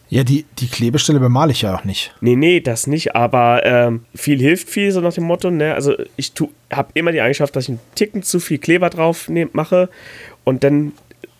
Ja, 0.10 0.24
die, 0.24 0.46
die 0.60 0.68
Klebestelle 0.68 1.20
bemale 1.20 1.52
ich 1.52 1.64
ja 1.64 1.76
auch 1.76 1.84
nicht. 1.84 2.16
Nee, 2.22 2.36
nee, 2.36 2.62
das 2.62 2.88
nicht, 2.88 3.16
aber 3.16 3.66
ähm, 3.66 4.06
viel 4.14 4.40
hilft 4.40 4.70
viel, 4.70 4.92
so 4.92 5.02
nach 5.02 5.14
dem 5.14 5.24
Motto, 5.24 5.50
ne? 5.50 5.74
Also 5.74 5.96
ich 6.16 6.32
habe 6.72 6.90
immer 6.94 7.12
die 7.12 7.22
Eigenschaft, 7.22 7.56
dass 7.56 7.66
ich 7.66 7.70
einen 7.70 7.80
Ticken 7.96 8.22
zu 8.24 8.40
viel 8.40 8.60
Kleber 8.60 8.90
drauf 8.90 9.30
nehm, 9.30 9.50
mache 9.54 9.90
und 10.44 10.64
dann 10.64 10.94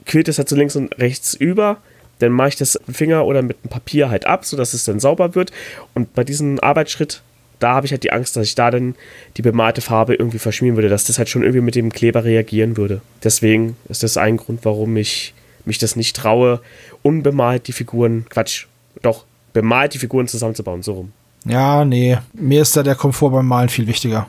quillt 0.06 0.28
es 0.28 0.38
halt 0.38 0.50
so 0.50 0.56
links 0.56 0.76
und 0.76 0.98
rechts 1.00 1.34
über. 1.34 1.78
Dann 2.20 2.32
mache 2.32 2.50
ich 2.50 2.56
das 2.56 2.76
mit 2.76 2.88
dem 2.88 2.94
Finger 2.94 3.26
oder 3.26 3.42
mit 3.42 3.62
dem 3.64 3.70
Papier 3.70 4.10
halt 4.10 4.26
ab, 4.26 4.46
sodass 4.46 4.74
es 4.74 4.86
dann 4.86 5.00
sauber 5.00 5.36
wird. 5.36 5.52
Und 5.94 6.14
bei 6.14 6.24
diesem 6.24 6.60
Arbeitsschritt, 6.60 7.22
da 7.60 7.74
habe 7.74 7.86
ich 7.86 7.92
halt 7.92 8.04
die 8.04 8.12
Angst, 8.12 8.36
dass 8.38 8.48
ich 8.48 8.56
da 8.56 8.72
dann 8.72 8.96
die 9.38 9.42
bemalte 9.42 9.82
Farbe 9.82 10.16
irgendwie 10.16 10.40
verschmieren 10.40 10.78
würde, 10.78 10.90
dass 10.90 11.06
das 11.06 11.18
halt 11.18 11.30
schon 11.30 11.42
irgendwie 11.42 11.62
mit 11.62 11.76
dem 11.76 11.92
Kleber 11.92 12.24
reagieren 12.24 12.78
würde. 12.78 13.02
Deswegen 13.24 13.76
ist 13.90 14.04
das 14.04 14.18
ein 14.18 14.38
Grund, 14.38 14.62
warum 14.64 14.96
ich 14.98 15.34
mich 15.66 15.78
das 15.78 15.96
nicht 15.96 16.16
traue, 16.16 16.62
unbemalt 17.02 17.68
die 17.68 17.74
Figuren, 17.74 18.26
Quatsch, 18.30 18.68
doch, 19.02 19.26
bemalt 19.54 19.94
die 19.94 20.00
Figuren 20.00 20.28
zusammenzubauen, 20.28 20.84
so 20.84 20.94
rum. 20.94 21.12
Ja, 21.46 21.86
nee, 21.86 22.18
mir 22.34 22.62
ist 22.62 22.76
da 22.76 22.84
der 22.84 22.96
Komfort 22.96 23.32
beim 23.32 23.48
Malen 23.48 23.70
viel 23.70 23.88
wichtiger. 23.88 24.28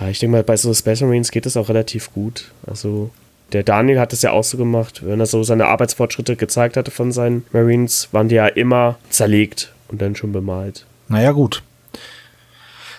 Ja, 0.00 0.08
ich 0.08 0.18
denke 0.18 0.36
mal, 0.36 0.42
bei 0.42 0.56
so 0.56 0.72
Space 0.72 1.00
Marines 1.00 1.30
geht 1.30 1.46
das 1.46 1.56
auch 1.56 1.68
relativ 1.68 2.12
gut. 2.12 2.50
Also 2.66 3.10
Der 3.52 3.62
Daniel 3.64 3.98
hat 3.98 4.12
es 4.12 4.22
ja 4.22 4.30
auch 4.30 4.44
so 4.44 4.56
gemacht, 4.56 5.04
wenn 5.04 5.18
er 5.18 5.26
so 5.26 5.42
seine 5.42 5.66
Arbeitsfortschritte 5.66 6.36
gezeigt 6.36 6.76
hatte 6.76 6.90
von 6.90 7.10
seinen 7.10 7.44
Marines, 7.52 8.08
waren 8.12 8.28
die 8.28 8.36
ja 8.36 8.46
immer 8.46 8.98
zerlegt 9.10 9.72
und 9.88 10.00
dann 10.00 10.14
schon 10.14 10.32
bemalt. 10.32 10.86
Naja, 11.08 11.32
gut. 11.32 11.62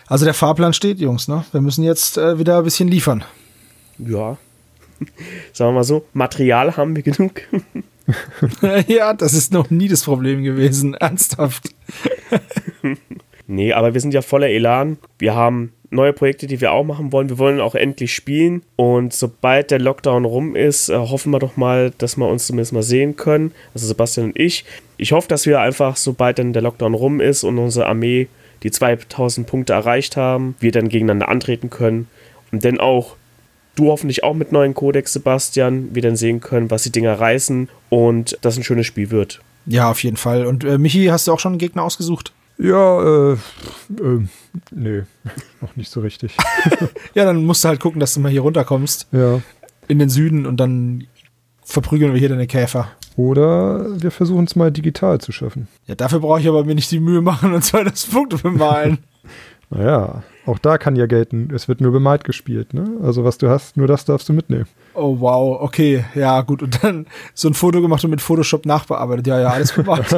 Also 0.07 0.25
der 0.25 0.33
Fahrplan 0.33 0.73
steht, 0.73 0.99
Jungs, 0.99 1.29
ne? 1.29 1.45
Wir 1.53 1.61
müssen 1.61 1.83
jetzt 1.83 2.17
äh, 2.17 2.37
wieder 2.37 2.57
ein 2.57 2.63
bisschen 2.65 2.89
liefern. 2.89 3.23
Ja. 3.97 4.37
Sagen 5.53 5.69
wir 5.69 5.75
mal 5.75 5.83
so, 5.85 6.05
Material 6.13 6.75
haben 6.75 6.95
wir 6.97 7.03
genug. 7.03 7.41
ja, 8.87 9.13
das 9.13 9.33
ist 9.33 9.53
noch 9.53 9.69
nie 9.69 9.87
das 9.87 10.03
Problem 10.03 10.43
gewesen. 10.43 10.95
Ernsthaft. 10.95 11.69
nee, 13.47 13.71
aber 13.71 13.93
wir 13.93 14.01
sind 14.01 14.13
ja 14.13 14.21
voller 14.21 14.49
Elan. 14.49 14.97
Wir 15.17 15.33
haben 15.33 15.71
neue 15.91 16.13
Projekte, 16.13 16.47
die 16.47 16.61
wir 16.61 16.71
auch 16.71 16.83
machen 16.83 17.11
wollen. 17.11 17.29
Wir 17.29 17.37
wollen 17.37 17.61
auch 17.61 17.75
endlich 17.75 18.13
spielen. 18.13 18.63
Und 18.75 19.13
sobald 19.13 19.71
der 19.71 19.79
Lockdown 19.79 20.25
rum 20.25 20.55
ist, 20.55 20.89
äh, 20.89 20.95
hoffen 20.95 21.31
wir 21.31 21.39
doch 21.39 21.57
mal, 21.57 21.91
dass 21.97 22.17
wir 22.17 22.27
uns 22.27 22.47
zumindest 22.47 22.73
mal 22.73 22.83
sehen 22.83 23.15
können. 23.15 23.51
Also 23.73 23.87
Sebastian 23.87 24.27
und 24.27 24.39
ich. 24.39 24.65
Ich 24.97 25.11
hoffe, 25.11 25.27
dass 25.27 25.45
wir 25.45 25.59
einfach, 25.59 25.97
sobald 25.97 26.39
dann 26.39 26.53
der 26.53 26.61
Lockdown 26.61 26.93
rum 26.93 27.19
ist 27.19 27.43
und 27.43 27.57
unsere 27.57 27.85
Armee 27.87 28.27
die 28.63 28.71
2000 28.71 29.45
Punkte 29.45 29.73
erreicht 29.73 30.17
haben, 30.17 30.55
wir 30.59 30.71
dann 30.71 30.89
gegeneinander 30.89 31.29
antreten 31.29 31.69
können. 31.69 32.07
Und 32.51 32.63
dann 32.65 32.79
auch 32.79 33.15
du 33.75 33.87
hoffentlich 33.87 34.23
auch 34.23 34.33
mit 34.33 34.51
neuen 34.51 34.73
Codex, 34.73 35.13
Sebastian, 35.13 35.93
wir 35.93 36.01
dann 36.01 36.15
sehen 36.15 36.39
können, 36.41 36.71
was 36.71 36.83
die 36.83 36.91
Dinger 36.91 37.19
reißen 37.19 37.69
und 37.89 38.37
das 38.41 38.57
ein 38.57 38.63
schönes 38.63 38.85
Spiel 38.85 39.11
wird. 39.11 39.41
Ja, 39.65 39.89
auf 39.89 40.03
jeden 40.03 40.17
Fall. 40.17 40.45
Und 40.45 40.63
äh, 40.63 40.77
Michi, 40.77 41.05
hast 41.05 41.27
du 41.27 41.33
auch 41.33 41.39
schon 41.39 41.53
einen 41.53 41.59
Gegner 41.59 41.83
ausgesucht? 41.83 42.33
Ja, 42.61 43.01
äh, 43.01 43.33
äh, 43.33 44.27
nee, 44.69 45.03
noch 45.61 45.75
nicht 45.75 45.89
so 45.89 46.01
richtig. 46.01 46.37
ja, 47.15 47.25
dann 47.25 47.43
musst 47.43 47.63
du 47.63 47.69
halt 47.69 47.79
gucken, 47.79 47.99
dass 47.99 48.13
du 48.13 48.19
mal 48.19 48.31
hier 48.31 48.41
runterkommst. 48.41 49.07
Ja. 49.11 49.41
In 49.87 49.97
den 49.97 50.09
Süden 50.09 50.45
und 50.45 50.57
dann 50.57 51.07
verprügeln 51.63 52.13
wir 52.13 52.19
hier 52.19 52.29
deine 52.29 52.45
Käfer. 52.45 52.89
Oder 53.15 54.01
wir 54.01 54.11
versuchen 54.11 54.45
es 54.45 54.55
mal 54.55 54.71
digital 54.71 55.19
zu 55.19 55.31
schaffen. 55.31 55.67
Ja, 55.87 55.95
dafür 55.95 56.19
brauche 56.19 56.39
ich 56.39 56.47
aber 56.47 56.63
mir 56.63 56.75
nicht 56.75 56.91
die 56.91 56.99
Mühe 56.99 57.21
machen 57.21 57.53
und 57.53 57.63
zwar 57.63 57.83
das 57.83 58.05
Punkte 58.05 58.37
bemalen. 58.37 58.99
naja, 59.71 60.23
auch 60.45 60.59
da 60.59 60.77
kann 60.77 60.95
ja 60.95 61.05
gelten, 61.05 61.49
es 61.53 61.67
wird 61.67 61.81
nur 61.81 61.91
bemalt 61.91 62.23
gespielt, 62.23 62.73
ne? 62.73 62.97
Also 63.01 63.23
was 63.23 63.37
du 63.37 63.49
hast, 63.49 63.77
nur 63.77 63.87
das 63.87 64.05
darfst 64.05 64.27
du 64.27 64.33
mitnehmen. 64.33 64.67
Oh 64.93 65.17
wow, 65.19 65.61
okay, 65.61 66.03
ja 66.13 66.41
gut. 66.41 66.61
Und 66.61 66.83
dann 66.83 67.07
so 67.33 67.47
ein 67.47 67.53
Foto 67.53 67.81
gemacht 67.81 68.03
und 68.03 68.11
mit 68.11 68.21
Photoshop 68.21 68.65
nachbearbeitet. 68.65 69.27
Ja, 69.27 69.39
ja, 69.39 69.49
alles 69.49 69.71
bemalt. 69.75 70.13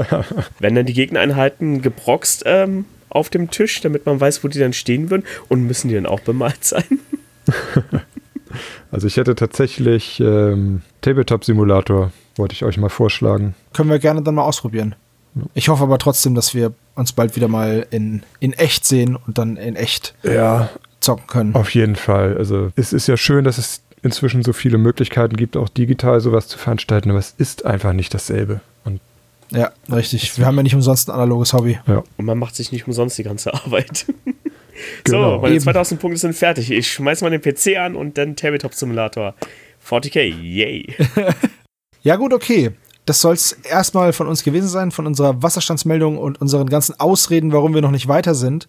Wenn 0.59 0.75
dann 0.75 0.85
die 0.85 0.93
Gegnereinheiten 0.93 1.81
gebroxt 1.81 2.43
ähm, 2.45 2.85
auf 3.09 3.29
dem 3.29 3.51
Tisch, 3.51 3.81
damit 3.81 4.05
man 4.05 4.19
weiß, 4.19 4.43
wo 4.43 4.47
die 4.47 4.59
dann 4.59 4.73
stehen 4.73 5.11
würden 5.11 5.23
und 5.49 5.63
müssen 5.63 5.87
die 5.87 5.95
dann 5.95 6.07
auch 6.07 6.21
bemalt 6.21 6.63
sein? 6.63 6.99
also 8.91 9.05
ich 9.05 9.17
hätte 9.17 9.35
tatsächlich 9.35 10.19
ähm, 10.19 10.81
Tabletop-Simulator, 11.01 12.11
wollte 12.37 12.53
ich 12.53 12.63
euch 12.63 12.77
mal 12.77 12.89
vorschlagen. 12.89 13.53
Können 13.73 13.91
wir 13.91 13.99
gerne 13.99 14.23
dann 14.23 14.35
mal 14.35 14.43
ausprobieren. 14.43 14.95
Ich 15.53 15.69
hoffe 15.69 15.83
aber 15.83 15.97
trotzdem, 15.97 16.35
dass 16.35 16.53
wir 16.53 16.73
uns 16.95 17.11
bald 17.11 17.35
wieder 17.35 17.47
mal 17.47 17.87
in, 17.89 18.23
in 18.39 18.53
echt 18.53 18.85
sehen 18.85 19.15
und 19.15 19.37
dann 19.37 19.57
in 19.57 19.75
echt 19.75 20.13
ja, 20.23 20.69
zocken 20.99 21.27
können. 21.27 21.55
Auf 21.55 21.73
jeden 21.73 21.95
Fall. 21.95 22.37
Also 22.37 22.71
es 22.75 22.93
ist 22.93 23.07
ja 23.07 23.17
schön, 23.17 23.43
dass 23.43 23.57
es 23.57 23.81
inzwischen 24.03 24.43
so 24.43 24.53
viele 24.53 24.77
Möglichkeiten 24.77 25.35
gibt, 25.35 25.57
auch 25.57 25.69
digital 25.69 26.19
sowas 26.19 26.47
zu 26.47 26.57
veranstalten, 26.57 27.09
aber 27.09 27.19
es 27.19 27.33
ist 27.37 27.65
einfach 27.65 27.93
nicht 27.93 28.13
dasselbe. 28.13 28.61
Und 28.83 29.01
ja, 29.49 29.71
richtig. 29.91 30.37
Wir 30.37 30.45
haben 30.45 30.57
ja 30.57 30.63
nicht 30.63 30.75
umsonst 30.75 31.09
ein 31.09 31.13
analoges 31.13 31.53
Hobby. 31.53 31.79
Ja. 31.87 32.03
Und 32.17 32.25
man 32.25 32.37
macht 32.37 32.55
sich 32.55 32.71
nicht 32.71 32.85
umsonst 32.85 33.17
die 33.17 33.23
ganze 33.23 33.53
Arbeit. 33.53 34.05
genau. 35.03 35.35
So, 35.35 35.41
meine 35.41 35.55
Eben. 35.55 35.63
2000 35.63 35.99
Punkte 35.99 36.19
sind 36.19 36.35
fertig. 36.35 36.69
Ich 36.69 36.91
schmeiß 36.91 37.21
mal 37.21 37.31
den 37.31 37.41
PC 37.41 37.77
an 37.77 37.95
und 37.95 38.17
dann 38.17 38.35
Tabletop 38.35 38.73
Simulator. 38.73 39.33
40k, 39.87 40.21
yay. 40.21 40.95
ja, 42.03 42.17
gut, 42.17 42.33
okay 42.33 42.73
das 43.05 43.19
soll 43.19 43.33
es 43.33 43.51
erstmal 43.51 44.13
von 44.13 44.27
uns 44.27 44.43
gewesen 44.43 44.69
sein, 44.69 44.91
von 44.91 45.07
unserer 45.07 45.41
Wasserstandsmeldung 45.43 46.17
und 46.17 46.39
unseren 46.39 46.69
ganzen 46.69 46.99
Ausreden, 46.99 47.51
warum 47.51 47.73
wir 47.73 47.81
noch 47.81 47.91
nicht 47.91 48.07
weiter 48.07 48.33
sind. 48.35 48.67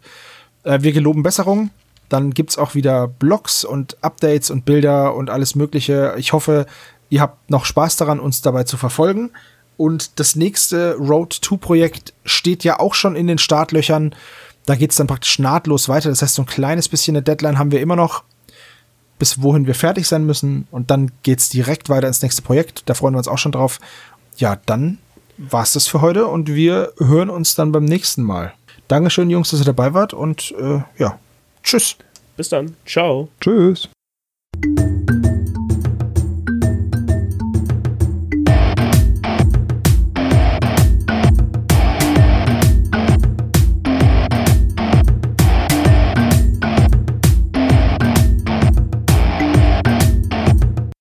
Äh, 0.64 0.83
wir 0.83 0.92
geloben 0.92 1.23
Besserung. 1.23 1.70
Dann 2.09 2.33
gibt 2.33 2.51
es 2.51 2.59
auch 2.59 2.75
wieder 2.75 3.09
Blogs 3.09 3.64
und 3.64 4.03
Updates 4.03 4.51
und 4.51 4.64
Bilder 4.64 5.14
und 5.14 5.31
alles 5.31 5.55
Mögliche. 5.55 6.14
Ich 6.18 6.33
hoffe, 6.33 6.66
ihr 7.09 7.20
habt 7.20 7.51
noch 7.51 7.64
Spaß 7.64 7.97
daran, 7.97 8.20
uns 8.20 8.42
dabei 8.42 8.64
zu 8.64 8.77
verfolgen. 8.77 9.31
Und 9.77 10.20
das 10.20 10.37
nächste 10.37 10.94
Road 10.94 11.33
2 11.33 11.57
Projekt 11.57 12.12
steht 12.25 12.62
ja 12.62 12.79
auch 12.79 12.94
schon 12.94 13.16
in 13.16 13.27
den 13.27 13.38
Startlöchern. 13.38 14.14
Da 14.66 14.77
geht 14.77 14.90
es 14.90 14.97
dann 14.97 15.07
praktisch 15.07 15.38
nahtlos 15.38 15.88
weiter. 15.88 16.11
Das 16.11 16.23
heißt, 16.23 16.35
so 16.35 16.42
ein 16.42 16.47
kleines 16.47 16.88
bisschen 16.88 17.16
eine 17.16 17.23
Deadline 17.23 17.59
haben 17.59 17.73
wir 17.73 17.81
immer 17.81 17.97
noch, 17.97 18.23
bis 19.18 19.42
wohin 19.42 19.66
wir 19.66 19.75
fertig 19.75 20.07
sein 20.07 20.27
müssen. 20.27 20.68
Und 20.70 20.90
dann 20.90 21.11
geht 21.23 21.40
es 21.40 21.49
direkt 21.49 21.88
weiter 21.88 22.07
ins 22.07 22.23
nächste 22.23 22.42
Projekt. 22.42 22.83
Da 22.87 22.94
freuen 22.94 23.14
wir 23.14 23.18
uns 23.18 23.29
auch 23.29 23.38
schon 23.38 23.53
drauf 23.53 23.81
ja, 24.37 24.57
dann 24.66 24.99
war 25.37 25.62
es 25.62 25.73
das 25.73 25.87
für 25.87 26.01
heute 26.01 26.27
und 26.27 26.55
wir 26.55 26.92
hören 26.99 27.31
uns 27.31 27.55
dann 27.55 27.73
beim 27.73 27.85
nächsten 27.85 28.23
Mal. 28.23 28.53
Dankeschön, 28.88 29.31
Jungs, 29.31 29.51
dass 29.51 29.61
ihr 29.61 29.66
dabei 29.66 29.94
wart 29.94 30.14
und 30.14 30.55
äh, 30.59 30.81
ja, 30.99 31.18
tschüss. 31.62 31.97
Bis 32.37 32.49
dann. 32.49 32.77
Ciao. 32.85 33.29
Tschüss. 33.40 33.88